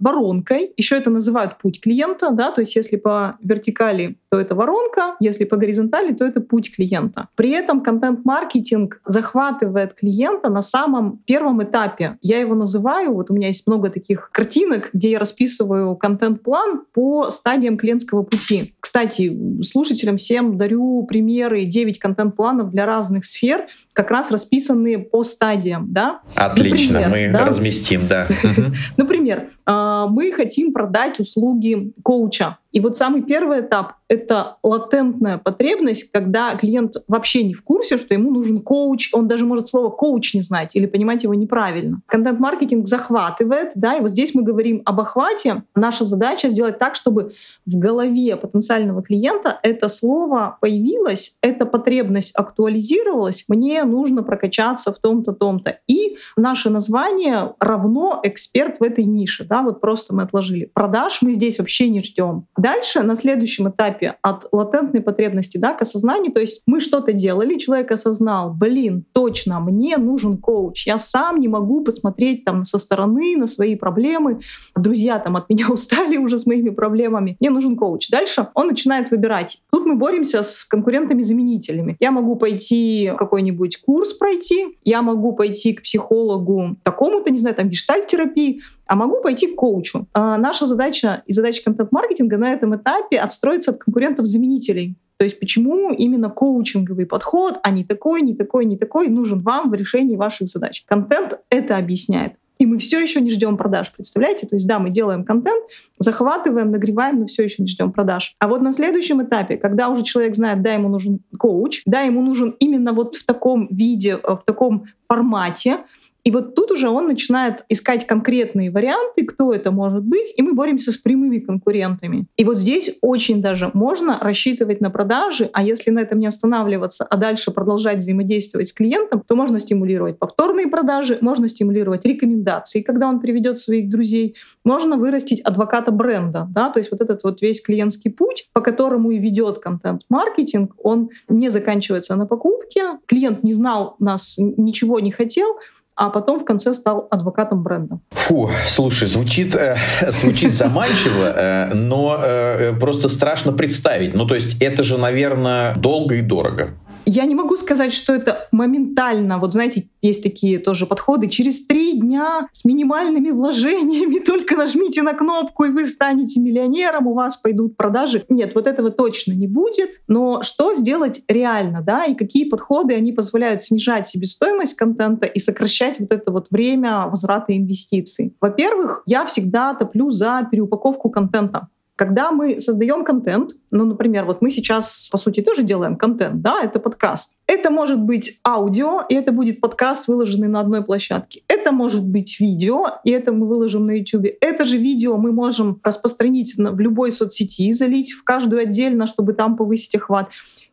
воронкой. 0.00 0.72
Еще 0.76 0.96
это 0.96 1.10
называют 1.10 1.58
путь 1.58 1.80
клиента, 1.80 2.30
да, 2.30 2.50
то 2.50 2.62
есть 2.62 2.74
если 2.74 2.96
по 2.96 3.36
вертикали, 3.40 4.16
то 4.34 4.40
это 4.40 4.56
воронка, 4.56 5.14
если 5.20 5.44
по 5.44 5.56
горизонтали, 5.56 6.12
то 6.12 6.24
это 6.24 6.40
путь 6.40 6.74
клиента. 6.74 7.28
При 7.36 7.50
этом 7.52 7.82
контент-маркетинг 7.82 9.00
захватывает 9.06 9.94
клиента 9.94 10.48
на 10.48 10.60
самом 10.60 11.18
первом 11.18 11.62
этапе. 11.62 12.18
Я 12.20 12.40
его 12.40 12.56
называю, 12.56 13.14
вот 13.14 13.30
у 13.30 13.34
меня 13.34 13.46
есть 13.46 13.68
много 13.68 13.90
таких 13.90 14.30
картинок, 14.32 14.90
где 14.92 15.12
я 15.12 15.20
расписываю 15.20 15.94
контент-план 15.94 16.82
по 16.92 17.30
стадиям 17.30 17.76
клиентского 17.76 18.24
пути. 18.24 18.74
Кстати, 18.80 19.62
слушателям 19.62 20.16
всем 20.16 20.58
дарю 20.58 21.06
примеры 21.08 21.64
9 21.64 22.00
контент-планов 22.00 22.72
для 22.72 22.86
разных 22.86 23.26
сфер, 23.26 23.68
как 23.92 24.10
раз 24.10 24.32
расписанные 24.32 24.98
по 24.98 25.22
стадиям. 25.22 25.86
Да? 25.92 26.22
Отлично, 26.34 27.00
Например, 27.00 27.30
мы 27.30 27.38
да? 27.38 27.44
разместим, 27.44 28.08
да. 28.08 28.26
Например, 28.96 29.50
а, 29.64 30.08
мы 30.08 30.32
хотим 30.32 30.72
продать 30.72 31.20
услуги 31.20 31.92
коуча. 32.02 32.58
И 32.72 32.80
вот 32.80 32.96
самый 32.96 33.22
первый 33.22 33.60
этап— 33.60 33.94
это 34.08 34.56
латентная 34.62 35.38
потребность, 35.38 36.10
когда 36.12 36.54
клиент 36.56 36.96
вообще 37.08 37.44
не 37.44 37.54
в 37.54 37.62
курсе, 37.62 37.96
что 37.96 38.14
ему 38.14 38.30
нужен 38.30 38.60
коуч, 38.60 39.10
он 39.12 39.28
даже 39.28 39.44
может 39.44 39.68
слово 39.68 39.90
коуч 39.90 40.34
не 40.34 40.42
знать 40.42 40.76
или 40.76 40.86
понимать 40.86 41.22
его 41.22 41.34
неправильно. 41.34 42.00
Контент-маркетинг 42.06 42.86
захватывает, 42.86 43.72
да, 43.74 43.96
и 43.96 44.00
вот 44.00 44.10
здесь 44.10 44.34
мы 44.34 44.42
говорим 44.42 44.82
об 44.84 45.00
охвате. 45.00 45.64
Наша 45.74 46.04
задача 46.04 46.48
сделать 46.48 46.78
так, 46.78 46.94
чтобы 46.94 47.32
в 47.66 47.78
голове 47.78 48.36
потенциального 48.36 49.02
клиента 49.02 49.58
это 49.62 49.88
слово 49.88 50.58
появилось, 50.60 51.38
эта 51.40 51.66
потребность 51.66 52.34
актуализировалась, 52.36 53.44
мне 53.48 53.84
нужно 53.84 54.22
прокачаться 54.22 54.92
в 54.92 54.98
том-то, 54.98 55.32
том-то. 55.32 55.78
И 55.88 56.16
наше 56.36 56.70
название 56.70 57.54
равно 57.58 58.20
эксперт 58.22 58.80
в 58.80 58.82
этой 58.82 59.04
нише, 59.04 59.44
да, 59.44 59.62
вот 59.62 59.80
просто 59.80 60.14
мы 60.14 60.22
отложили. 60.22 60.70
Продаж 60.72 61.18
мы 61.22 61.32
здесь 61.32 61.58
вообще 61.58 61.88
не 61.88 62.00
ждем 62.00 62.46
Дальше, 62.56 63.02
на 63.02 63.16
следующем 63.16 63.68
этапе 63.68 63.93
от 64.22 64.46
латентной 64.52 65.00
потребности 65.00 65.58
да, 65.58 65.74
к 65.74 65.82
осознанию, 65.82 66.32
то 66.32 66.40
есть 66.40 66.62
мы 66.66 66.80
что-то 66.80 67.12
делали, 67.12 67.56
человек 67.56 67.90
осознал, 67.90 68.52
блин, 68.52 69.04
точно, 69.12 69.60
мне 69.60 69.96
нужен 69.96 70.36
коуч, 70.38 70.86
я 70.86 70.98
сам 70.98 71.40
не 71.40 71.48
могу 71.48 71.82
посмотреть 71.82 72.44
там 72.44 72.64
со 72.64 72.78
стороны 72.78 73.36
на 73.36 73.46
свои 73.46 73.76
проблемы, 73.76 74.40
друзья 74.76 75.18
там 75.18 75.36
от 75.36 75.48
меня 75.48 75.68
устали 75.70 76.16
уже 76.16 76.38
с 76.38 76.46
моими 76.46 76.70
проблемами, 76.70 77.36
мне 77.40 77.50
нужен 77.50 77.76
коуч. 77.76 78.08
Дальше 78.08 78.48
он 78.54 78.68
начинает 78.68 79.10
выбирать. 79.10 79.58
Тут 79.72 79.86
мы 79.86 79.96
боремся 79.96 80.42
с 80.42 80.64
конкурентами-заменителями. 80.64 81.96
Я 82.00 82.10
могу 82.10 82.36
пойти 82.36 83.12
какой-нибудь 83.16 83.78
курс 83.78 84.12
пройти, 84.12 84.78
я 84.84 85.02
могу 85.02 85.32
пойти 85.32 85.74
к 85.74 85.82
психологу 85.82 86.76
такому-то, 86.82 87.30
не 87.30 87.38
знаю, 87.38 87.56
там, 87.56 87.68
гештальт-терапии, 87.68 88.62
а 88.86 88.96
могу 88.96 89.20
пойти 89.20 89.48
к 89.48 89.56
коучу. 89.56 90.06
А 90.12 90.36
наша 90.36 90.66
задача 90.66 91.22
и 91.26 91.32
задача 91.32 91.62
контент-маркетинга 91.64 92.36
на 92.36 92.52
этом 92.52 92.76
этапе 92.76 93.18
отстроиться 93.18 93.72
от 93.72 93.78
конкурентов-заменителей. 93.78 94.96
То 95.16 95.24
есть 95.24 95.38
почему 95.38 95.92
именно 95.92 96.28
коучинговый 96.28 97.06
подход, 97.06 97.58
а 97.62 97.70
не 97.70 97.84
такой, 97.84 98.22
не 98.22 98.34
такой, 98.34 98.64
не 98.64 98.76
такой, 98.76 99.08
нужен 99.08 99.40
вам 99.40 99.70
в 99.70 99.74
решении 99.74 100.16
ваших 100.16 100.48
задач. 100.48 100.84
Контент 100.86 101.38
это 101.50 101.76
объясняет. 101.76 102.34
И 102.58 102.66
мы 102.66 102.78
все 102.78 103.00
еще 103.00 103.20
не 103.20 103.30
ждем 103.30 103.56
продаж, 103.56 103.92
представляете? 103.92 104.46
То 104.46 104.54
есть 104.54 104.66
да, 104.66 104.78
мы 104.78 104.90
делаем 104.90 105.24
контент, 105.24 105.64
захватываем, 105.98 106.70
нагреваем, 106.70 107.20
но 107.20 107.26
все 107.26 107.42
еще 107.42 107.62
не 107.62 107.68
ждем 107.68 107.90
продаж. 107.92 108.36
А 108.38 108.46
вот 108.46 108.62
на 108.62 108.72
следующем 108.72 109.22
этапе, 109.22 109.56
когда 109.56 109.88
уже 109.88 110.04
человек 110.04 110.36
знает, 110.36 110.62
да, 110.62 110.72
ему 110.72 110.88
нужен 110.88 111.20
коуч, 111.36 111.82
да, 111.84 112.02
ему 112.02 112.22
нужен 112.22 112.54
именно 112.60 112.92
вот 112.92 113.16
в 113.16 113.26
таком 113.26 113.66
виде, 113.70 114.16
в 114.16 114.42
таком 114.46 114.86
формате, 115.08 115.78
и 116.24 116.30
вот 116.30 116.54
тут 116.54 116.70
уже 116.70 116.88
он 116.88 117.06
начинает 117.06 117.64
искать 117.68 118.06
конкретные 118.06 118.70
варианты, 118.70 119.24
кто 119.24 119.52
это 119.52 119.70
может 119.70 120.02
быть, 120.02 120.32
и 120.36 120.42
мы 120.42 120.54
боремся 120.54 120.90
с 120.90 120.96
прямыми 120.96 121.38
конкурентами. 121.38 122.26
И 122.36 122.44
вот 122.44 122.58
здесь 122.58 122.96
очень 123.02 123.42
даже 123.42 123.70
можно 123.74 124.18
рассчитывать 124.18 124.80
на 124.80 124.90
продажи, 124.90 125.50
а 125.52 125.62
если 125.62 125.90
на 125.90 125.98
этом 126.00 126.18
не 126.18 126.26
останавливаться, 126.26 127.04
а 127.04 127.16
дальше 127.18 127.50
продолжать 127.50 127.98
взаимодействовать 127.98 128.68
с 128.68 128.72
клиентом, 128.72 129.22
то 129.26 129.36
можно 129.36 129.60
стимулировать 129.60 130.18
повторные 130.18 130.66
продажи, 130.68 131.18
можно 131.20 131.46
стимулировать 131.48 132.06
рекомендации, 132.06 132.80
когда 132.80 133.06
он 133.06 133.20
приведет 133.20 133.58
своих 133.58 133.90
друзей, 133.90 134.36
можно 134.64 134.96
вырастить 134.96 135.42
адвоката 135.42 135.92
бренда, 135.92 136.48
да, 136.50 136.70
то 136.70 136.78
есть 136.78 136.90
вот 136.90 137.02
этот 137.02 137.22
вот 137.22 137.42
весь 137.42 137.60
клиентский 137.60 138.10
путь, 138.10 138.48
по 138.54 138.62
которому 138.62 139.10
и 139.10 139.18
ведет 139.18 139.58
контент-маркетинг, 139.58 140.74
он 140.82 141.10
не 141.28 141.50
заканчивается 141.50 142.16
на 142.16 142.26
покупке, 142.26 142.98
клиент 143.06 143.42
не 143.42 143.52
знал 143.52 143.96
нас, 143.98 144.36
ничего 144.38 145.00
не 145.00 145.10
хотел, 145.10 145.58
а 145.96 146.10
потом 146.10 146.40
в 146.40 146.44
конце 146.44 146.74
стал 146.74 147.06
адвокатом 147.10 147.62
бренда. 147.62 148.00
Фу, 148.10 148.50
слушай, 148.68 149.06
звучит, 149.06 149.54
э, 149.54 149.76
звучит 150.08 150.54
заманчиво, 150.54 151.26
э, 151.26 151.74
но 151.74 152.16
э, 152.18 152.72
просто 152.78 153.08
страшно 153.08 153.52
представить. 153.52 154.14
Ну, 154.14 154.26
то 154.26 154.34
есть 154.34 154.60
это 154.60 154.82
же, 154.82 154.98
наверное, 154.98 155.74
долго 155.76 156.16
и 156.16 156.22
дорого. 156.22 156.70
Я 157.06 157.24
не 157.24 157.34
могу 157.34 157.56
сказать, 157.56 157.92
что 157.92 158.14
это 158.14 158.48
моментально. 158.50 159.38
Вот 159.38 159.52
знаете, 159.52 159.88
есть 160.00 160.22
такие 160.22 160.58
тоже 160.58 160.86
подходы. 160.86 161.28
Через 161.28 161.66
три 161.66 161.98
дня 161.98 162.48
с 162.52 162.64
минимальными 162.64 163.30
вложениями 163.30 164.18
только 164.24 164.56
нажмите 164.56 165.02
на 165.02 165.12
кнопку, 165.12 165.64
и 165.64 165.70
вы 165.70 165.86
станете 165.86 166.40
миллионером, 166.40 167.06
у 167.06 167.14
вас 167.14 167.36
пойдут 167.36 167.76
продажи. 167.76 168.24
Нет, 168.28 168.54
вот 168.54 168.66
этого 168.66 168.90
точно 168.90 169.32
не 169.32 169.46
будет. 169.46 170.00
Но 170.08 170.42
что 170.42 170.74
сделать 170.74 171.22
реально, 171.28 171.82
да, 171.82 172.04
и 172.04 172.14
какие 172.14 172.48
подходы, 172.48 172.94
они 172.94 173.12
позволяют 173.12 173.62
снижать 173.62 174.08
себестоимость 174.08 174.74
контента 174.74 175.26
и 175.26 175.38
сокращать 175.38 176.00
вот 176.00 176.12
это 176.12 176.30
вот 176.30 176.46
время 176.50 177.06
возврата 177.08 177.56
инвестиций. 177.56 178.34
Во-первых, 178.40 179.02
я 179.06 179.26
всегда 179.26 179.74
топлю 179.74 180.10
за 180.10 180.46
переупаковку 180.50 181.10
контента. 181.10 181.68
Когда 181.96 182.32
мы 182.32 182.60
создаем 182.60 183.04
контент, 183.04 183.50
ну, 183.70 183.84
например, 183.84 184.24
вот 184.24 184.42
мы 184.42 184.50
сейчас, 184.50 185.08
по 185.12 185.18
сути, 185.18 185.42
тоже 185.42 185.62
делаем 185.62 185.94
контент, 185.94 186.42
да, 186.42 186.60
это 186.60 186.80
подкаст. 186.80 187.36
Это 187.46 187.70
может 187.70 188.00
быть 188.00 188.40
аудио, 188.44 189.02
и 189.08 189.14
это 189.14 189.30
будет 189.30 189.60
подкаст, 189.60 190.08
выложенный 190.08 190.48
на 190.48 190.58
одной 190.58 190.82
площадке. 190.82 191.42
Это 191.46 191.70
может 191.70 192.04
быть 192.04 192.40
видео, 192.40 192.98
и 193.04 193.12
это 193.12 193.30
мы 193.30 193.46
выложим 193.46 193.86
на 193.86 193.92
YouTube. 193.92 194.26
Это 194.40 194.64
же 194.64 194.76
видео 194.76 195.16
мы 195.18 195.30
можем 195.30 195.78
распространить 195.84 196.54
в 196.56 196.80
любой 196.80 197.12
соцсети, 197.12 197.70
залить 197.72 198.12
в 198.12 198.24
каждую 198.24 198.62
отдельно, 198.62 199.06
чтобы 199.06 199.32
там 199.32 199.56
повысить 199.56 199.94
охват. 199.94 200.30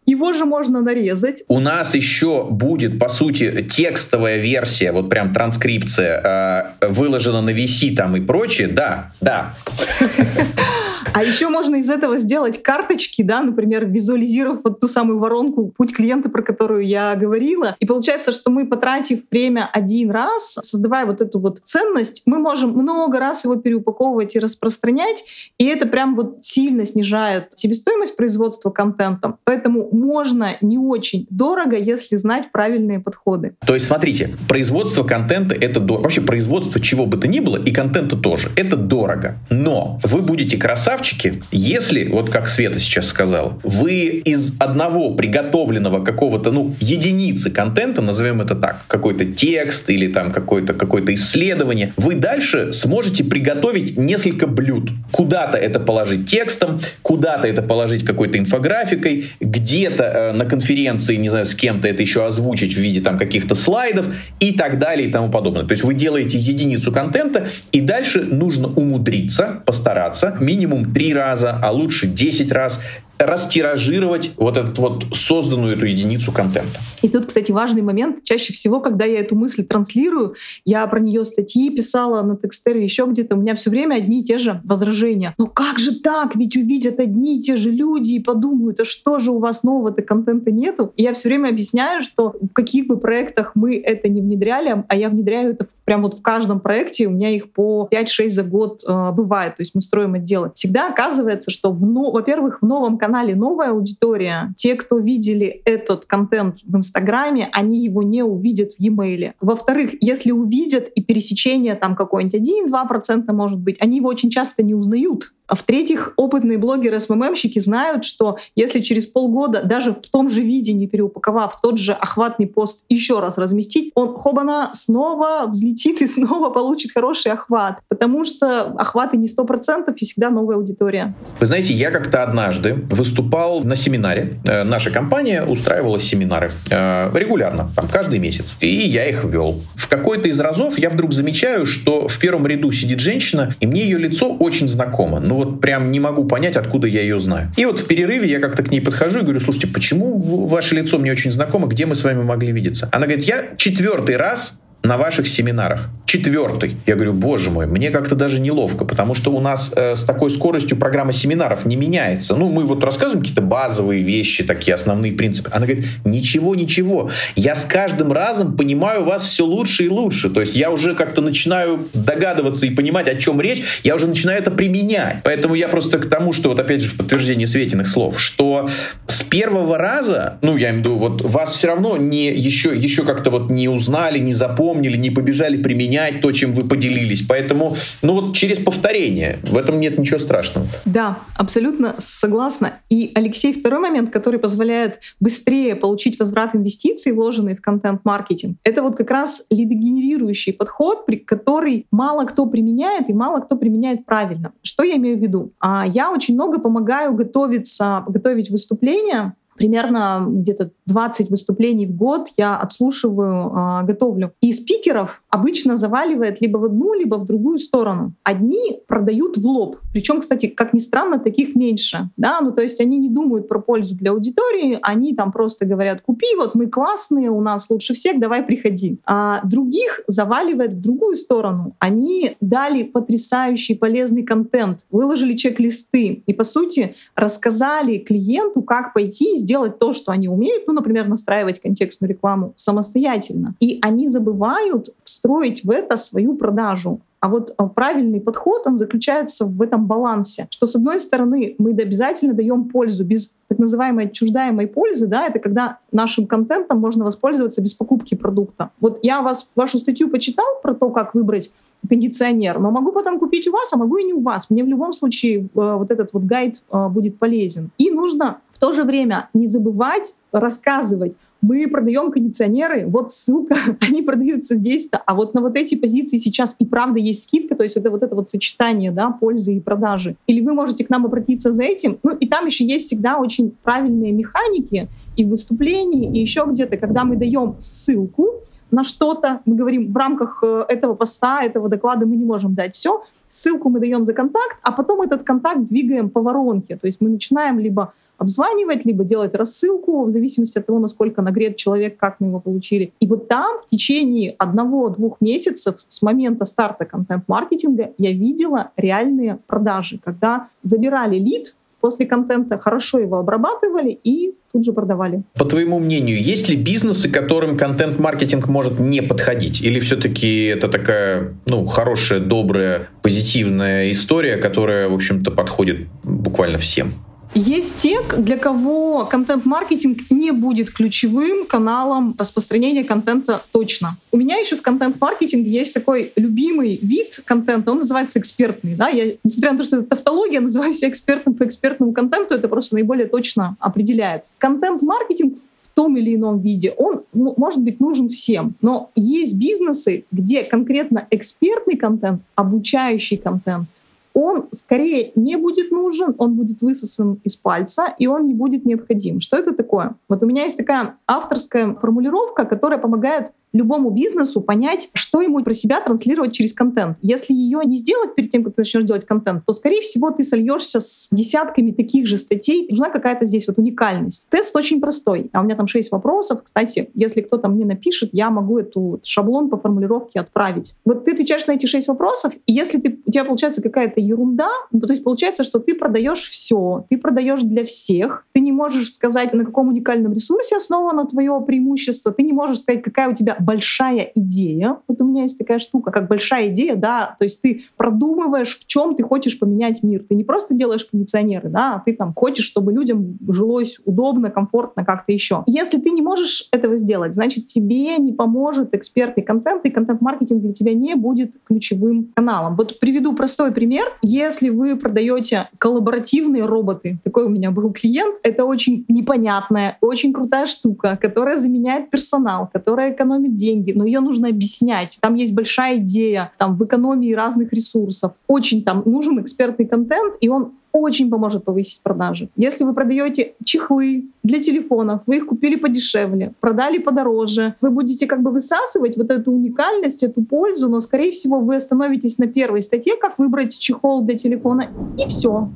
Его 0.07 0.33
же 0.33 0.45
можно 0.45 0.81
нарезать. 0.81 1.43
У 1.47 1.59
нас 1.59 1.93
еще 1.93 2.47
будет, 2.49 2.97
по 2.97 3.07
сути, 3.07 3.67
текстовая 3.69 4.39
версия, 4.39 4.91
вот 4.91 5.09
прям 5.09 5.31
транскрипция, 5.31 6.73
э, 6.81 6.87
выложена 6.87 7.41
на 7.41 7.51
VC 7.51 7.95
там 7.95 8.15
и 8.15 8.21
прочее. 8.21 8.67
Да, 8.67 9.11
да. 9.21 9.53
А 11.13 11.23
еще 11.23 11.49
можно 11.49 11.75
из 11.75 11.89
этого 11.89 12.17
сделать 12.19 12.63
карточки, 12.63 13.21
да, 13.21 13.41
например, 13.41 13.85
визуализировав 13.85 14.61
вот 14.63 14.79
ту 14.79 14.87
самую 14.87 15.19
воронку 15.19 15.73
«Путь 15.77 15.93
клиента», 15.93 16.29
про 16.29 16.41
которую 16.41 16.85
я 16.87 17.15
говорила. 17.15 17.75
И 17.79 17.85
получается, 17.85 18.31
что 18.31 18.49
мы, 18.49 18.65
потратив 18.65 19.19
время 19.29 19.69
один 19.73 20.09
раз, 20.11 20.53
создавая 20.61 21.05
вот 21.05 21.19
эту 21.19 21.39
вот 21.39 21.59
ценность, 21.63 22.21
мы 22.25 22.39
можем 22.39 22.71
много 22.71 23.19
раз 23.19 23.43
его 23.43 23.55
переупаковывать 23.57 24.37
и 24.37 24.39
распространять, 24.39 25.25
и 25.57 25.65
это 25.65 25.85
прям 25.85 26.15
вот 26.15 26.37
сильно 26.41 26.85
снижает 26.85 27.49
себестоимость 27.55 28.15
производства 28.15 28.69
контента. 28.69 29.35
Поэтому 29.43 29.89
можно 29.91 30.55
не 30.61 30.77
очень 30.77 31.27
дорого, 31.29 31.77
если 31.77 32.15
знать 32.15 32.53
правильные 32.53 33.01
подходы. 33.01 33.55
То 33.65 33.73
есть, 33.73 33.87
смотрите, 33.87 34.29
производство 34.47 35.03
контента— 35.03 35.55
это 35.59 35.81
дорого. 35.81 36.03
Вообще 36.03 36.21
производство 36.21 36.79
чего 36.79 37.05
бы 37.05 37.17
то 37.17 37.27
ни 37.27 37.41
было, 37.41 37.57
и 37.57 37.71
контента 37.71 38.15
тоже, 38.15 38.49
это 38.55 38.77
дорого. 38.77 39.39
Но 39.49 39.99
вы 40.03 40.21
будете 40.21 40.57
красавчиком, 40.57 41.00
красавчики, 41.01 41.41
если, 41.51 42.07
вот 42.07 42.29
как 42.29 42.47
Света 42.47 42.79
сейчас 42.79 43.07
сказала, 43.07 43.59
вы 43.63 44.21
из 44.25 44.53
одного 44.59 45.15
приготовленного 45.15 46.03
какого-то, 46.03 46.51
ну, 46.51 46.75
единицы 46.79 47.49
контента, 47.49 48.01
назовем 48.01 48.41
это 48.41 48.55
так, 48.55 48.83
какой-то 48.87 49.25
текст 49.25 49.89
или 49.89 50.07
там 50.07 50.31
какое-то 50.31 50.73
какое 50.73 51.01
исследование, 51.13 51.93
вы 51.97 52.15
дальше 52.15 52.71
сможете 52.71 53.23
приготовить 53.23 53.97
несколько 53.97 54.47
блюд. 54.47 54.91
Куда-то 55.11 55.57
это 55.57 55.79
положить 55.79 56.29
текстом, 56.29 56.81
куда-то 57.01 57.47
это 57.47 57.61
положить 57.61 58.05
какой-то 58.05 58.37
инфографикой, 58.37 59.31
где-то 59.39 60.03
э, 60.03 60.31
на 60.33 60.45
конференции, 60.45 61.15
не 61.15 61.29
знаю, 61.29 61.45
с 61.45 61.55
кем-то 61.55 61.87
это 61.87 62.01
еще 62.01 62.25
озвучить 62.25 62.75
в 62.75 62.79
виде 62.79 63.01
там 63.01 63.17
каких-то 63.17 63.55
слайдов 63.55 64.05
и 64.39 64.51
так 64.51 64.77
далее 64.77 65.09
и 65.09 65.11
тому 65.11 65.31
подобное. 65.31 65.63
То 65.63 65.71
есть 65.71 65.83
вы 65.83 65.95
делаете 65.95 66.37
единицу 66.37 66.91
контента, 66.91 67.47
и 67.71 67.81
дальше 67.81 68.21
нужно 68.21 68.67
умудриться, 68.67 69.63
постараться 69.65 70.37
минимум 70.39 70.90
три 70.93 71.13
раза, 71.13 71.59
а 71.61 71.71
лучше 71.71 72.07
10 72.07 72.51
раз 72.51 72.81
растиражировать 73.25 74.31
вот 74.37 74.57
эту 74.57 74.81
вот 74.81 75.05
созданную 75.13 75.77
эту 75.77 75.85
единицу 75.85 76.31
контента. 76.31 76.79
И 77.01 77.09
тут, 77.09 77.27
кстати, 77.27 77.51
важный 77.51 77.81
момент. 77.81 78.23
Чаще 78.23 78.53
всего, 78.53 78.79
когда 78.79 79.05
я 79.05 79.19
эту 79.19 79.35
мысль 79.35 79.65
транслирую, 79.65 80.35
я 80.65 80.85
про 80.87 80.99
нее 80.99 81.23
статьи 81.25 81.69
писала 81.69 82.21
на 82.21 82.35
Текстере, 82.35 82.83
еще 82.83 83.05
где-то, 83.05 83.35
у 83.35 83.39
меня 83.39 83.55
все 83.55 83.69
время 83.69 83.95
одни 83.95 84.21
и 84.21 84.23
те 84.23 84.37
же 84.37 84.61
возражения. 84.63 85.33
Но 85.37 85.47
как 85.47 85.79
же 85.79 85.99
так? 85.99 86.35
Ведь 86.35 86.55
увидят 86.55 86.99
одни 86.99 87.39
и 87.39 87.41
те 87.41 87.57
же 87.57 87.71
люди 87.71 88.13
и 88.13 88.19
подумают, 88.19 88.79
а 88.79 88.85
что 88.85 89.19
же 89.19 89.31
у 89.31 89.39
вас 89.39 89.63
нового-то 89.63 90.01
контента 90.01 90.51
нету? 90.51 90.93
И 90.95 91.03
я 91.03 91.13
все 91.13 91.29
время 91.29 91.49
объясняю, 91.49 92.01
что 92.01 92.35
в 92.41 92.53
каких 92.53 92.87
бы 92.87 92.97
проектах 92.97 93.51
мы 93.55 93.77
это 93.77 94.09
не 94.09 94.21
внедряли, 94.21 94.83
а 94.87 94.95
я 94.95 95.09
внедряю 95.09 95.53
это 95.53 95.67
прям 95.85 96.03
вот 96.03 96.15
в 96.15 96.21
каждом 96.21 96.59
проекте, 96.59 97.07
у 97.07 97.11
меня 97.11 97.29
их 97.29 97.51
по 97.51 97.87
5-6 97.91 98.29
за 98.29 98.43
год 98.43 98.83
э, 98.87 99.11
бывает, 99.11 99.57
то 99.57 99.61
есть 99.61 99.75
мы 99.75 99.81
строим 99.81 100.13
отделы. 100.13 100.51
Всегда 100.55 100.89
оказывается, 100.89 101.51
что, 101.51 101.71
в, 101.71 101.81
во-первых, 102.11 102.61
в 102.61 102.65
новом 102.65 102.97
канале 102.97 103.10
канале 103.11 103.35
новая 103.35 103.71
аудитория. 103.71 104.53
Те, 104.55 104.75
кто 104.75 104.97
видели 104.97 105.61
этот 105.65 106.05
контент 106.05 106.59
в 106.63 106.77
Инстаграме, 106.77 107.49
они 107.51 107.83
его 107.83 108.03
не 108.03 108.23
увидят 108.23 108.71
в 108.77 108.81
e-mail. 108.81 109.33
Во-вторых, 109.41 109.91
если 109.99 110.31
увидят 110.31 110.87
и 110.95 111.03
пересечение 111.03 111.75
там 111.75 111.95
какое-нибудь 111.95 112.39
1-2% 112.71 113.29
может 113.33 113.59
быть, 113.59 113.75
они 113.81 113.97
его 113.97 114.07
очень 114.07 114.29
часто 114.29 114.63
не 114.63 114.73
узнают. 114.73 115.33
А 115.51 115.55
в-третьих, 115.55 116.13
опытные 116.15 116.57
блогеры, 116.57 116.97
СММщики 116.97 117.59
знают, 117.59 118.05
что 118.05 118.37
если 118.55 118.79
через 118.79 119.05
полгода 119.05 119.63
даже 119.65 119.91
в 119.91 120.09
том 120.09 120.29
же 120.29 120.39
виде, 120.39 120.71
не 120.71 120.87
переупаковав 120.87 121.59
тот 121.61 121.77
же 121.77 121.91
охватный 121.91 122.47
пост 122.47 122.85
еще 122.87 123.19
раз 123.19 123.37
разместить, 123.37 123.91
он 123.93 124.13
хобана 124.13 124.69
снова 124.71 125.47
взлетит 125.47 126.01
и 126.01 126.07
снова 126.21 126.51
получит 126.51 126.93
хороший 126.93 127.33
охват. 127.33 127.79
Потому 127.89 128.23
что 128.23 128.61
охваты 128.61 129.17
не 129.17 129.27
100% 129.27 129.93
и 129.93 130.05
всегда 130.05 130.29
новая 130.29 130.55
аудитория. 130.55 131.13
Вы 131.41 131.45
знаете, 131.45 131.73
я 131.73 131.91
как-то 131.91 132.23
однажды 132.23 132.85
выступал 133.01 133.63
на 133.63 133.75
семинаре. 133.75 134.33
Э, 134.47 134.63
наша 134.63 134.91
компания 134.91 135.43
устраивала 135.43 135.99
семинары 135.99 136.51
э, 136.69 137.09
регулярно, 137.15 137.71
там, 137.75 137.87
каждый 137.87 138.19
месяц. 138.19 138.53
И 138.59 138.67
я 138.67 139.09
их 139.09 139.23
вел. 139.23 139.61
В 139.75 139.87
какой-то 139.87 140.29
из 140.29 140.39
разов 140.39 140.77
я 140.77 140.91
вдруг 140.91 141.11
замечаю, 141.11 141.65
что 141.65 142.07
в 142.07 142.19
первом 142.19 142.45
ряду 142.45 142.71
сидит 142.71 142.99
женщина, 142.99 143.55
и 143.59 143.65
мне 143.65 143.83
ее 143.83 143.97
лицо 143.97 144.31
очень 144.31 144.67
знакомо. 144.67 145.19
Ну 145.19 145.33
вот 145.33 145.61
прям 145.61 145.91
не 145.91 145.99
могу 145.99 146.25
понять, 146.25 146.55
откуда 146.55 146.87
я 146.87 147.01
ее 147.01 147.19
знаю. 147.19 147.51
И 147.57 147.65
вот 147.65 147.79
в 147.79 147.87
перерыве 147.87 148.29
я 148.29 148.39
как-то 148.39 148.61
к 148.61 148.69
ней 148.69 148.81
подхожу 148.81 149.19
и 149.19 149.21
говорю, 149.23 149.39
слушайте, 149.39 149.67
почему 149.67 150.45
ваше 150.45 150.75
лицо 150.75 150.99
мне 150.99 151.11
очень 151.11 151.31
знакомо, 151.31 151.67
где 151.67 151.87
мы 151.87 151.95
с 151.95 152.03
вами 152.03 152.21
могли 152.21 152.51
видеться? 152.51 152.87
Она 152.91 153.07
говорит, 153.07 153.25
я 153.25 153.45
четвертый 153.57 154.17
раз 154.17 154.60
на 154.83 154.97
ваших 154.97 155.27
семинарах. 155.27 155.89
Четвертый. 156.05 156.75
Я 156.85 156.95
говорю, 156.95 157.13
боже 157.13 157.49
мой, 157.51 157.67
мне 157.67 157.89
как-то 157.89 158.15
даже 158.15 158.39
неловко, 158.39 158.83
потому 158.83 159.15
что 159.15 159.31
у 159.31 159.39
нас 159.39 159.71
э, 159.75 159.95
с 159.95 160.03
такой 160.03 160.29
скоростью 160.29 160.75
программа 160.75 161.13
семинаров 161.13 161.65
не 161.65 161.77
меняется. 161.77 162.35
Ну, 162.35 162.49
мы 162.49 162.65
вот 162.65 162.83
рассказываем 162.83 163.21
какие-то 163.21 163.41
базовые 163.41 164.03
вещи, 164.03 164.43
такие 164.43 164.73
основные 164.73 165.13
принципы. 165.13 165.49
Она 165.53 165.65
говорит, 165.65 165.85
ничего, 166.03 166.55
ничего. 166.55 167.11
Я 167.35 167.55
с 167.55 167.63
каждым 167.63 168.11
разом 168.11 168.57
понимаю 168.57 169.05
вас 169.05 169.23
все 169.23 169.45
лучше 169.45 169.85
и 169.85 169.89
лучше. 169.89 170.29
То 170.29 170.41
есть 170.41 170.55
я 170.55 170.71
уже 170.71 170.95
как-то 170.95 171.21
начинаю 171.21 171.87
догадываться 171.93 172.65
и 172.65 172.71
понимать, 172.71 173.07
о 173.07 173.15
чем 173.15 173.39
речь. 173.39 173.63
Я 173.83 173.95
уже 173.95 174.07
начинаю 174.07 174.39
это 174.39 174.51
применять. 174.51 175.19
Поэтому 175.23 175.55
я 175.55 175.69
просто 175.69 175.97
к 175.97 176.09
тому, 176.09 176.33
что 176.33 176.49
вот 176.49 176.59
опять 176.59 176.81
же 176.81 176.89
в 176.89 176.97
подтверждение 176.97 177.47
Светиных 177.47 177.87
слов, 177.87 178.19
что 178.19 178.67
с 179.07 179.21
первого 179.21 179.77
раза, 179.77 180.39
ну, 180.41 180.57
я 180.57 180.71
имею 180.71 180.75
в 180.75 180.79
виду, 180.79 180.95
вот 180.97 181.21
вас 181.21 181.53
все 181.53 181.67
равно 181.67 181.95
не 181.95 182.33
еще, 182.33 182.75
еще 182.75 183.03
как-то 183.05 183.29
вот 183.29 183.49
не 183.49 183.69
узнали, 183.69 184.19
не 184.19 184.33
запомнили, 184.33 184.70
запомнили, 184.71 184.97
не 184.97 185.09
побежали 185.09 185.61
применять 185.61 186.21
то, 186.21 186.31
чем 186.31 186.53
вы 186.53 186.67
поделились. 186.67 187.25
Поэтому, 187.27 187.75
ну 188.01 188.13
вот 188.13 188.35
через 188.35 188.57
повторение, 188.57 189.39
в 189.43 189.57
этом 189.57 189.79
нет 189.79 189.97
ничего 189.97 190.19
страшного. 190.19 190.67
Да, 190.85 191.17
абсолютно 191.37 191.95
согласна. 191.99 192.73
И, 192.89 193.11
Алексей, 193.15 193.53
второй 193.53 193.79
момент, 193.79 194.11
который 194.11 194.39
позволяет 194.39 194.99
быстрее 195.19 195.75
получить 195.75 196.19
возврат 196.19 196.55
инвестиций, 196.55 197.11
вложенные 197.11 197.55
в 197.55 197.61
контент-маркетинг, 197.61 198.57
это 198.63 198.81
вот 198.81 198.95
как 198.95 199.11
раз 199.11 199.45
лидогенерирующий 199.49 200.53
подход, 200.53 201.05
при 201.05 201.17
который 201.17 201.85
мало 201.91 202.25
кто 202.25 202.45
применяет 202.45 203.09
и 203.09 203.13
мало 203.13 203.41
кто 203.41 203.57
применяет 203.57 204.05
правильно. 204.05 204.51
Что 204.63 204.83
я 204.83 204.95
имею 204.95 205.17
в 205.17 205.21
виду? 205.21 205.51
А 205.59 205.85
Я 205.85 206.11
очень 206.11 206.35
много 206.35 206.59
помогаю 206.59 207.13
готовиться, 207.13 208.03
готовить 208.07 208.49
выступления 208.49 209.33
примерно 209.61 210.25
где-то 210.27 210.71
20 210.87 211.29
выступлений 211.29 211.85
в 211.85 211.95
год 211.95 212.29
я 212.35 212.57
отслушиваю, 212.57 213.51
а, 213.53 213.83
готовлю. 213.83 214.31
И 214.41 214.53
спикеров 214.53 215.21
обычно 215.29 215.77
заваливает 215.77 216.41
либо 216.41 216.57
в 216.57 216.63
одну, 216.63 216.95
либо 216.95 217.17
в 217.17 217.27
другую 217.27 217.59
сторону. 217.59 218.13
Одни 218.23 218.79
продают 218.87 219.37
в 219.37 219.45
лоб. 219.45 219.77
Причем, 219.93 220.19
кстати, 220.19 220.47
как 220.47 220.73
ни 220.73 220.79
странно, 220.79 221.19
таких 221.19 221.55
меньше. 221.55 222.09
Да? 222.17 222.39
Ну, 222.41 222.51
то 222.51 222.63
есть 222.63 222.81
они 222.81 222.97
не 222.97 223.09
думают 223.09 223.47
про 223.47 223.59
пользу 223.59 223.95
для 223.95 224.11
аудитории, 224.11 224.79
они 224.81 225.13
там 225.13 225.31
просто 225.31 225.67
говорят, 225.67 226.01
купи, 226.01 226.35
вот 226.35 226.55
мы 226.55 226.65
классные, 226.65 227.29
у 227.29 227.39
нас 227.39 227.69
лучше 227.69 227.93
всех, 227.93 228.19
давай 228.19 228.41
приходи. 228.41 228.97
А 229.05 229.41
других 229.43 230.01
заваливает 230.07 230.73
в 230.73 230.81
другую 230.81 231.17
сторону. 231.17 231.75
Они 231.77 232.35
дали 232.41 232.81
потрясающий 232.81 233.75
полезный 233.75 234.23
контент, 234.23 234.79
выложили 234.89 235.33
чек-листы 235.33 236.23
и, 236.25 236.33
по 236.33 236.43
сути, 236.43 236.95
рассказали 237.15 237.99
клиенту, 237.99 238.63
как 238.63 238.93
пойти 238.93 239.35
и 239.35 239.50
сделать 239.51 239.79
то, 239.79 239.91
что 239.91 240.13
они 240.13 240.29
умеют, 240.29 240.63
ну, 240.67 240.73
например, 240.73 241.09
настраивать 241.09 241.59
контекстную 241.59 242.09
рекламу 242.09 242.53
самостоятельно. 242.55 243.53
И 243.59 243.79
они 243.81 244.07
забывают 244.07 244.95
встроить 245.03 245.65
в 245.65 245.71
это 245.71 245.97
свою 245.97 246.37
продажу. 246.37 247.01
А 247.19 247.27
вот 247.27 247.53
а, 247.57 247.67
правильный 247.67 248.21
подход, 248.21 248.61
он 248.65 248.77
заключается 248.77 249.45
в 249.45 249.61
этом 249.61 249.85
балансе, 249.85 250.47
что 250.49 250.65
с 250.65 250.75
одной 250.75 250.99
стороны 251.01 251.55
мы 251.57 251.71
обязательно 251.71 252.33
даем 252.33 252.69
пользу 252.69 253.03
без 253.03 253.35
так 253.49 253.59
называемой 253.59 254.05
отчуждаемой 254.05 254.67
пользы, 254.67 255.07
да, 255.07 255.27
это 255.27 255.39
когда 255.39 255.77
нашим 255.91 256.27
контентом 256.27 256.79
можно 256.79 257.03
воспользоваться 257.03 257.61
без 257.61 257.73
покупки 257.73 258.15
продукта. 258.15 258.69
Вот 258.79 258.99
я 259.03 259.21
вас, 259.21 259.51
вашу 259.55 259.79
статью 259.79 260.09
почитал 260.09 260.45
про 260.63 260.73
то, 260.73 260.89
как 260.89 261.13
выбрать 261.13 261.51
кондиционер, 261.89 262.59
но 262.59 262.71
могу 262.71 262.91
потом 262.91 263.19
купить 263.19 263.47
у 263.47 263.51
вас, 263.51 263.73
а 263.73 263.77
могу 263.77 263.97
и 263.97 264.03
не 264.03 264.13
у 264.13 264.21
вас. 264.21 264.49
Мне 264.49 264.63
в 264.63 264.67
любом 264.67 264.93
случае 264.93 265.41
э, 265.41 265.45
вот 265.53 265.91
этот 265.91 266.13
вот 266.13 266.23
гайд 266.23 266.61
э, 266.71 266.87
будет 266.87 267.19
полезен. 267.19 267.69
И 267.77 267.91
нужно 267.91 268.37
то 268.61 268.73
же 268.73 268.83
время 268.83 269.29
не 269.33 269.47
забывать 269.47 270.13
рассказывать. 270.31 271.13
Мы 271.41 271.67
продаем 271.67 272.11
кондиционеры, 272.11 272.85
вот 272.85 273.11
ссылка, 273.11 273.55
они 273.79 274.03
продаются 274.03 274.55
здесь-то, 274.55 275.01
а 275.03 275.15
вот 275.15 275.33
на 275.33 275.41
вот 275.41 275.57
эти 275.57 275.73
позиции 275.73 276.19
сейчас 276.19 276.55
и 276.59 276.65
правда 276.67 276.99
есть 276.99 277.23
скидка, 277.23 277.55
то 277.55 277.63
есть 277.63 277.75
это 277.75 277.89
вот 277.89 278.03
это 278.03 278.13
вот 278.13 278.29
сочетание, 278.29 278.91
да, 278.91 279.09
пользы 279.09 279.55
и 279.55 279.59
продажи. 279.59 280.15
Или 280.27 280.41
вы 280.41 280.53
можете 280.53 280.85
к 280.85 280.91
нам 280.91 281.05
обратиться 281.05 281.51
за 281.51 281.63
этим, 281.63 281.97
ну 282.03 282.15
и 282.15 282.27
там 282.27 282.45
еще 282.45 282.63
есть 282.63 282.85
всегда 282.85 283.17
очень 283.17 283.51
правильные 283.63 284.11
механики 284.11 284.87
и 285.17 285.25
выступления, 285.25 286.11
и 286.11 286.21
еще 286.21 286.45
где-то, 286.47 286.77
когда 286.77 287.03
мы 287.03 287.15
даем 287.17 287.55
ссылку 287.57 288.27
на 288.69 288.83
что-то, 288.83 289.41
мы 289.45 289.55
говорим 289.55 289.91
в 289.91 289.97
рамках 289.97 290.43
э, 290.43 290.65
этого 290.69 290.93
поста, 290.93 291.43
этого 291.43 291.67
доклада 291.67 292.05
мы 292.05 292.15
не 292.15 292.25
можем 292.25 292.53
дать 292.53 292.75
все, 292.75 293.03
ссылку 293.27 293.69
мы 293.69 293.79
даем 293.79 294.05
за 294.05 294.13
контакт, 294.13 294.57
а 294.61 294.71
потом 294.71 295.01
этот 295.01 295.23
контакт 295.23 295.61
двигаем 295.67 296.11
по 296.11 296.21
воронке, 296.21 296.77
то 296.77 296.85
есть 296.85 297.01
мы 297.01 297.09
начинаем 297.09 297.57
либо 297.57 297.93
обзванивать, 298.21 298.85
либо 298.85 299.03
делать 299.03 299.33
рассылку, 299.33 300.05
в 300.05 300.11
зависимости 300.11 300.59
от 300.59 300.67
того, 300.67 300.79
насколько 300.79 301.21
нагрет 301.21 301.57
человек, 301.57 301.97
как 301.97 302.17
мы 302.19 302.27
его 302.27 302.39
получили. 302.39 302.93
И 302.99 303.07
вот 303.07 303.27
там 303.27 303.61
в 303.65 303.69
течение 303.69 304.35
одного-двух 304.37 305.17
месяцев 305.21 305.75
с 305.87 306.01
момента 306.03 306.45
старта 306.45 306.85
контент-маркетинга 306.85 307.91
я 307.97 308.11
видела 308.11 308.71
реальные 308.77 309.39
продажи, 309.47 309.99
когда 310.03 310.49
забирали 310.61 311.17
лид, 311.17 311.55
после 311.79 312.05
контента 312.05 312.59
хорошо 312.59 312.99
его 312.99 313.17
обрабатывали 313.17 313.99
и 314.03 314.35
тут 314.53 314.65
же 314.65 314.71
продавали. 314.71 315.23
По 315.33 315.45
твоему 315.45 315.79
мнению, 315.79 316.21
есть 316.21 316.47
ли 316.47 316.55
бизнесы, 316.55 317.09
которым 317.09 317.57
контент-маркетинг 317.57 318.47
может 318.47 318.79
не 318.79 319.01
подходить? 319.01 319.61
Или 319.61 319.79
все-таки 319.79 320.45
это 320.45 320.67
такая, 320.67 321.33
ну, 321.47 321.65
хорошая, 321.65 322.19
добрая, 322.19 322.89
позитивная 323.01 323.89
история, 323.89 324.37
которая, 324.37 324.89
в 324.89 324.93
общем-то, 324.93 325.31
подходит 325.31 325.87
буквально 326.03 326.59
всем? 326.59 326.93
Есть 327.33 327.77
те, 327.77 327.99
для 328.17 328.37
кого 328.37 329.05
контент-маркетинг 329.05 329.99
не 330.09 330.31
будет 330.31 330.69
ключевым 330.69 331.45
каналом 331.45 332.13
распространения 332.17 332.83
контента 332.83 333.41
точно. 333.53 333.95
У 334.11 334.17
меня 334.17 334.35
еще 334.35 334.57
в 334.57 334.61
контент-маркетинге 334.61 335.49
есть 335.49 335.73
такой 335.73 336.11
любимый 336.17 336.77
вид 336.81 337.21
контента, 337.23 337.71
он 337.71 337.77
называется 337.77 338.19
экспертный. 338.19 338.75
Да? 338.75 338.89
Я, 338.89 339.13
несмотря 339.23 339.53
на 339.53 339.57
то, 339.59 339.63
что 339.63 339.77
это 339.77 339.95
тавтология, 339.95 340.41
называю 340.41 340.73
себя 340.73 340.89
экспертом 340.89 341.33
по 341.33 341.45
экспертному 341.45 341.93
контенту, 341.93 342.35
это 342.35 342.49
просто 342.49 342.75
наиболее 342.75 343.07
точно 343.07 343.55
определяет. 343.59 344.23
Контент-маркетинг 344.37 345.37
в 345.61 345.73
том 345.73 345.95
или 345.95 346.15
ином 346.15 346.41
виде, 346.41 346.73
он 346.75 347.03
ну, 347.13 347.33
может 347.37 347.61
быть 347.61 347.79
нужен 347.79 348.09
всем. 348.09 348.55
Но 348.61 348.91
есть 348.97 349.35
бизнесы, 349.35 350.03
где 350.11 350.43
конкретно 350.43 351.07
экспертный 351.09 351.77
контент, 351.77 352.21
обучающий 352.35 353.15
контент— 353.15 353.67
он 354.13 354.49
скорее 354.51 355.11
не 355.15 355.35
будет 355.35 355.71
нужен, 355.71 356.15
он 356.17 356.35
будет 356.35 356.61
высосан 356.61 357.19
из 357.23 357.35
пальца, 357.35 357.93
и 357.97 358.07
он 358.07 358.25
не 358.27 358.33
будет 358.33 358.65
необходим. 358.65 359.19
Что 359.19 359.37
это 359.37 359.53
такое? 359.53 359.95
Вот 360.09 360.23
у 360.23 360.25
меня 360.25 360.43
есть 360.43 360.57
такая 360.57 360.97
авторская 361.07 361.73
формулировка, 361.75 362.45
которая 362.45 362.79
помогает 362.79 363.31
любому 363.53 363.89
бизнесу 363.89 364.41
понять, 364.41 364.89
что 364.93 365.21
ему 365.21 365.43
про 365.43 365.53
себя 365.53 365.81
транслировать 365.81 366.33
через 366.33 366.53
контент. 366.53 366.97
Если 367.01 367.33
ее 367.33 367.61
не 367.65 367.77
сделать 367.77 368.15
перед 368.15 368.31
тем, 368.31 368.43
как 368.43 368.55
ты 368.55 368.61
начнешь 368.61 368.83
делать 368.83 369.05
контент, 369.05 369.43
то, 369.45 369.53
скорее 369.53 369.81
всего, 369.81 370.11
ты 370.11 370.23
сольешься 370.23 370.79
с 370.79 371.09
десятками 371.11 371.71
таких 371.71 372.07
же 372.07 372.17
статей. 372.17 372.67
Нужна 372.69 372.89
какая-то 372.89 373.25
здесь 373.25 373.47
вот 373.47 373.57
уникальность. 373.57 374.27
Тест 374.29 374.55
очень 374.55 374.79
простой. 374.79 375.29
А 375.33 375.41
у 375.41 375.43
меня 375.43 375.55
там 375.55 375.67
шесть 375.67 375.91
вопросов. 375.91 376.43
Кстати, 376.43 376.89
если 376.93 377.21
кто-то 377.21 377.47
мне 377.47 377.65
напишет, 377.65 378.09
я 378.13 378.29
могу 378.29 378.59
эту 378.59 378.99
шаблон 379.03 379.49
по 379.49 379.57
формулировке 379.57 380.19
отправить. 380.19 380.75
Вот 380.85 381.05
ты 381.05 381.11
отвечаешь 381.11 381.47
на 381.47 381.53
эти 381.53 381.65
шесть 381.65 381.87
вопросов, 381.87 382.33
и 382.45 382.53
если 382.53 382.79
ты, 382.79 382.99
у 383.05 383.11
тебя 383.11 383.25
получается 383.25 383.61
какая-то 383.61 383.99
ерунда, 383.99 384.49
ну, 384.71 384.79
то 384.79 384.93
есть 384.93 385.03
получается, 385.03 385.43
что 385.43 385.59
ты 385.59 385.73
продаешь 385.73 386.29
все, 386.29 386.85
ты 386.89 386.97
продаешь 386.97 387.41
для 387.41 387.65
всех, 387.65 388.25
ты 388.33 388.39
не 388.39 388.51
можешь 388.51 388.93
сказать, 388.93 389.33
на 389.33 389.45
каком 389.45 389.69
уникальном 389.69 390.13
ресурсе 390.13 390.57
основано 390.57 391.05
твое 391.05 391.41
преимущество, 391.45 392.11
ты 392.11 392.23
не 392.23 392.33
можешь 392.33 392.59
сказать, 392.59 392.83
какая 392.83 393.09
у 393.09 393.15
тебя 393.15 393.35
большая 393.43 394.11
идея. 394.15 394.77
Вот 394.87 395.01
у 395.01 395.05
меня 395.05 395.23
есть 395.23 395.37
такая 395.37 395.59
штука, 395.59 395.91
как 395.91 396.07
большая 396.07 396.49
идея, 396.49 396.75
да, 396.75 397.15
то 397.19 397.25
есть 397.25 397.41
ты 397.41 397.63
продумываешь, 397.77 398.57
в 398.57 398.67
чем 398.67 398.95
ты 398.95 399.03
хочешь 399.03 399.39
поменять 399.39 399.83
мир. 399.83 400.03
Ты 400.07 400.15
не 400.15 400.23
просто 400.23 400.53
делаешь 400.53 400.85
кондиционеры, 400.85 401.49
да, 401.49 401.75
а 401.75 401.79
ты 401.83 401.93
там 401.93 402.13
хочешь, 402.13 402.45
чтобы 402.45 402.71
людям 402.71 403.17
жилось 403.27 403.79
удобно, 403.85 404.29
комфортно, 404.29 404.85
как-то 404.85 405.11
еще. 405.11 405.43
Если 405.47 405.79
ты 405.79 405.91
не 405.91 406.01
можешь 406.01 406.47
этого 406.51 406.77
сделать, 406.77 407.13
значит, 407.13 407.47
тебе 407.47 407.97
не 407.97 408.13
поможет 408.13 408.73
экспертный 408.73 409.23
контент, 409.23 409.65
и 409.65 409.69
контент-маркетинг 409.69 410.41
для 410.41 410.53
тебя 410.53 410.73
не 410.73 410.95
будет 410.95 411.33
ключевым 411.45 412.11
каналом. 412.15 412.55
Вот 412.55 412.79
приведу 412.79 413.13
простой 413.13 413.51
пример. 413.51 413.85
Если 414.01 414.49
вы 414.49 414.75
продаете 414.75 415.47
коллаборативные 415.57 416.45
роботы, 416.45 416.99
такой 417.03 417.25
у 417.25 417.29
меня 417.29 417.51
был 417.51 417.71
клиент, 417.71 418.17
это 418.23 418.45
очень 418.45 418.85
непонятная, 418.87 419.77
очень 419.81 420.13
крутая 420.13 420.45
штука, 420.45 420.97
которая 421.01 421.37
заменяет 421.37 421.89
персонал, 421.89 422.49
которая 422.51 422.91
экономит 422.91 423.30
деньги, 423.35 423.71
но 423.71 423.85
ее 423.85 423.99
нужно 423.99 424.29
объяснять. 424.29 424.97
Там 425.01 425.15
есть 425.15 425.33
большая 425.33 425.77
идея 425.77 426.31
там, 426.37 426.57
в 426.57 426.63
экономии 426.65 427.13
разных 427.13 427.53
ресурсов. 427.53 428.13
Очень 428.27 428.63
там 428.63 428.83
нужен 428.85 429.19
экспертный 429.21 429.65
контент, 429.65 430.15
и 430.21 430.29
он 430.29 430.53
очень 430.73 431.09
поможет 431.09 431.43
повысить 431.43 431.81
продажи. 431.81 432.29
Если 432.35 432.63
вы 432.63 432.73
продаете 432.73 433.33
чехлы 433.43 434.05
для 434.23 434.41
телефонов, 434.41 435.01
вы 435.05 435.17
их 435.17 435.27
купили 435.27 435.55
подешевле, 435.55 436.33
продали 436.39 436.77
подороже, 436.77 437.55
вы 437.61 437.71
будете 437.71 438.07
как 438.07 438.21
бы 438.21 438.31
высасывать 438.31 438.97
вот 438.97 439.11
эту 439.11 439.31
уникальность, 439.31 440.03
эту 440.03 440.23
пользу, 440.23 440.69
но, 440.69 440.79
скорее 440.79 441.11
всего, 441.11 441.39
вы 441.39 441.57
остановитесь 441.57 442.17
на 442.19 442.27
первой 442.27 442.61
статье, 442.61 442.95
как 442.95 443.19
выбрать 443.19 443.57
чехол 443.57 444.03
для 444.03 444.17
телефона, 444.17 444.69
и 444.97 445.09
все. 445.09 445.49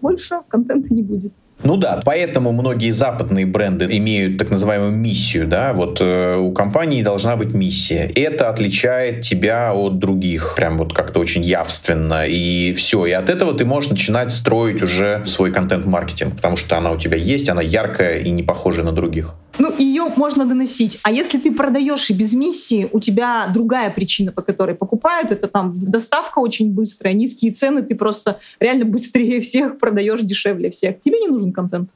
Больше 0.00 0.40
контента 0.48 0.92
не 0.92 1.02
будет. 1.02 1.32
Ну 1.62 1.76
да, 1.76 2.02
поэтому 2.04 2.52
многие 2.52 2.90
западные 2.90 3.46
бренды 3.46 3.86
имеют 3.96 4.38
так 4.38 4.50
называемую 4.50 4.92
миссию, 4.92 5.46
да, 5.46 5.72
вот 5.72 6.00
э, 6.00 6.36
у 6.36 6.52
компании 6.52 7.02
должна 7.02 7.36
быть 7.36 7.54
миссия. 7.54 8.10
Это 8.14 8.50
отличает 8.50 9.22
тебя 9.22 9.72
от 9.72 9.98
других, 9.98 10.54
прям 10.54 10.76
вот 10.76 10.92
как-то 10.92 11.18
очень 11.18 11.42
явственно, 11.42 12.26
и 12.26 12.74
все. 12.74 13.06
И 13.06 13.12
от 13.12 13.30
этого 13.30 13.54
ты 13.54 13.64
можешь 13.64 13.90
начинать 13.90 14.32
строить 14.32 14.82
уже 14.82 15.22
свой 15.26 15.50
контент-маркетинг, 15.50 16.36
потому 16.36 16.56
что 16.56 16.76
она 16.76 16.92
у 16.92 16.98
тебя 16.98 17.16
есть, 17.16 17.48
она 17.48 17.62
яркая 17.62 18.20
и 18.20 18.30
не 18.30 18.42
похожа 18.42 18.82
на 18.82 18.92
других. 18.92 19.34
Ну, 19.58 19.72
ее 19.78 20.08
можно 20.16 20.44
доносить. 20.44 20.98
А 21.02 21.10
если 21.10 21.38
ты 21.38 21.50
продаешь 21.50 22.10
и 22.10 22.14
без 22.14 22.34
миссии, 22.34 22.88
у 22.92 23.00
тебя 23.00 23.48
другая 23.52 23.90
причина, 23.90 24.32
по 24.32 24.42
которой 24.42 24.74
покупают, 24.74 25.32
это 25.32 25.48
там 25.48 25.72
доставка 25.90 26.40
очень 26.40 26.72
быстрая, 26.72 27.14
низкие 27.14 27.52
цены, 27.52 27.82
ты 27.82 27.94
просто 27.94 28.38
реально 28.60 28.84
быстрее 28.84 29.40
всех 29.46 29.78
продаешь 29.78 30.20
дешевле 30.20 30.70
всех. 30.70 31.00
Тебе 31.00 31.20
не 31.20 31.28
som 31.46 31.52
content. 31.52 31.90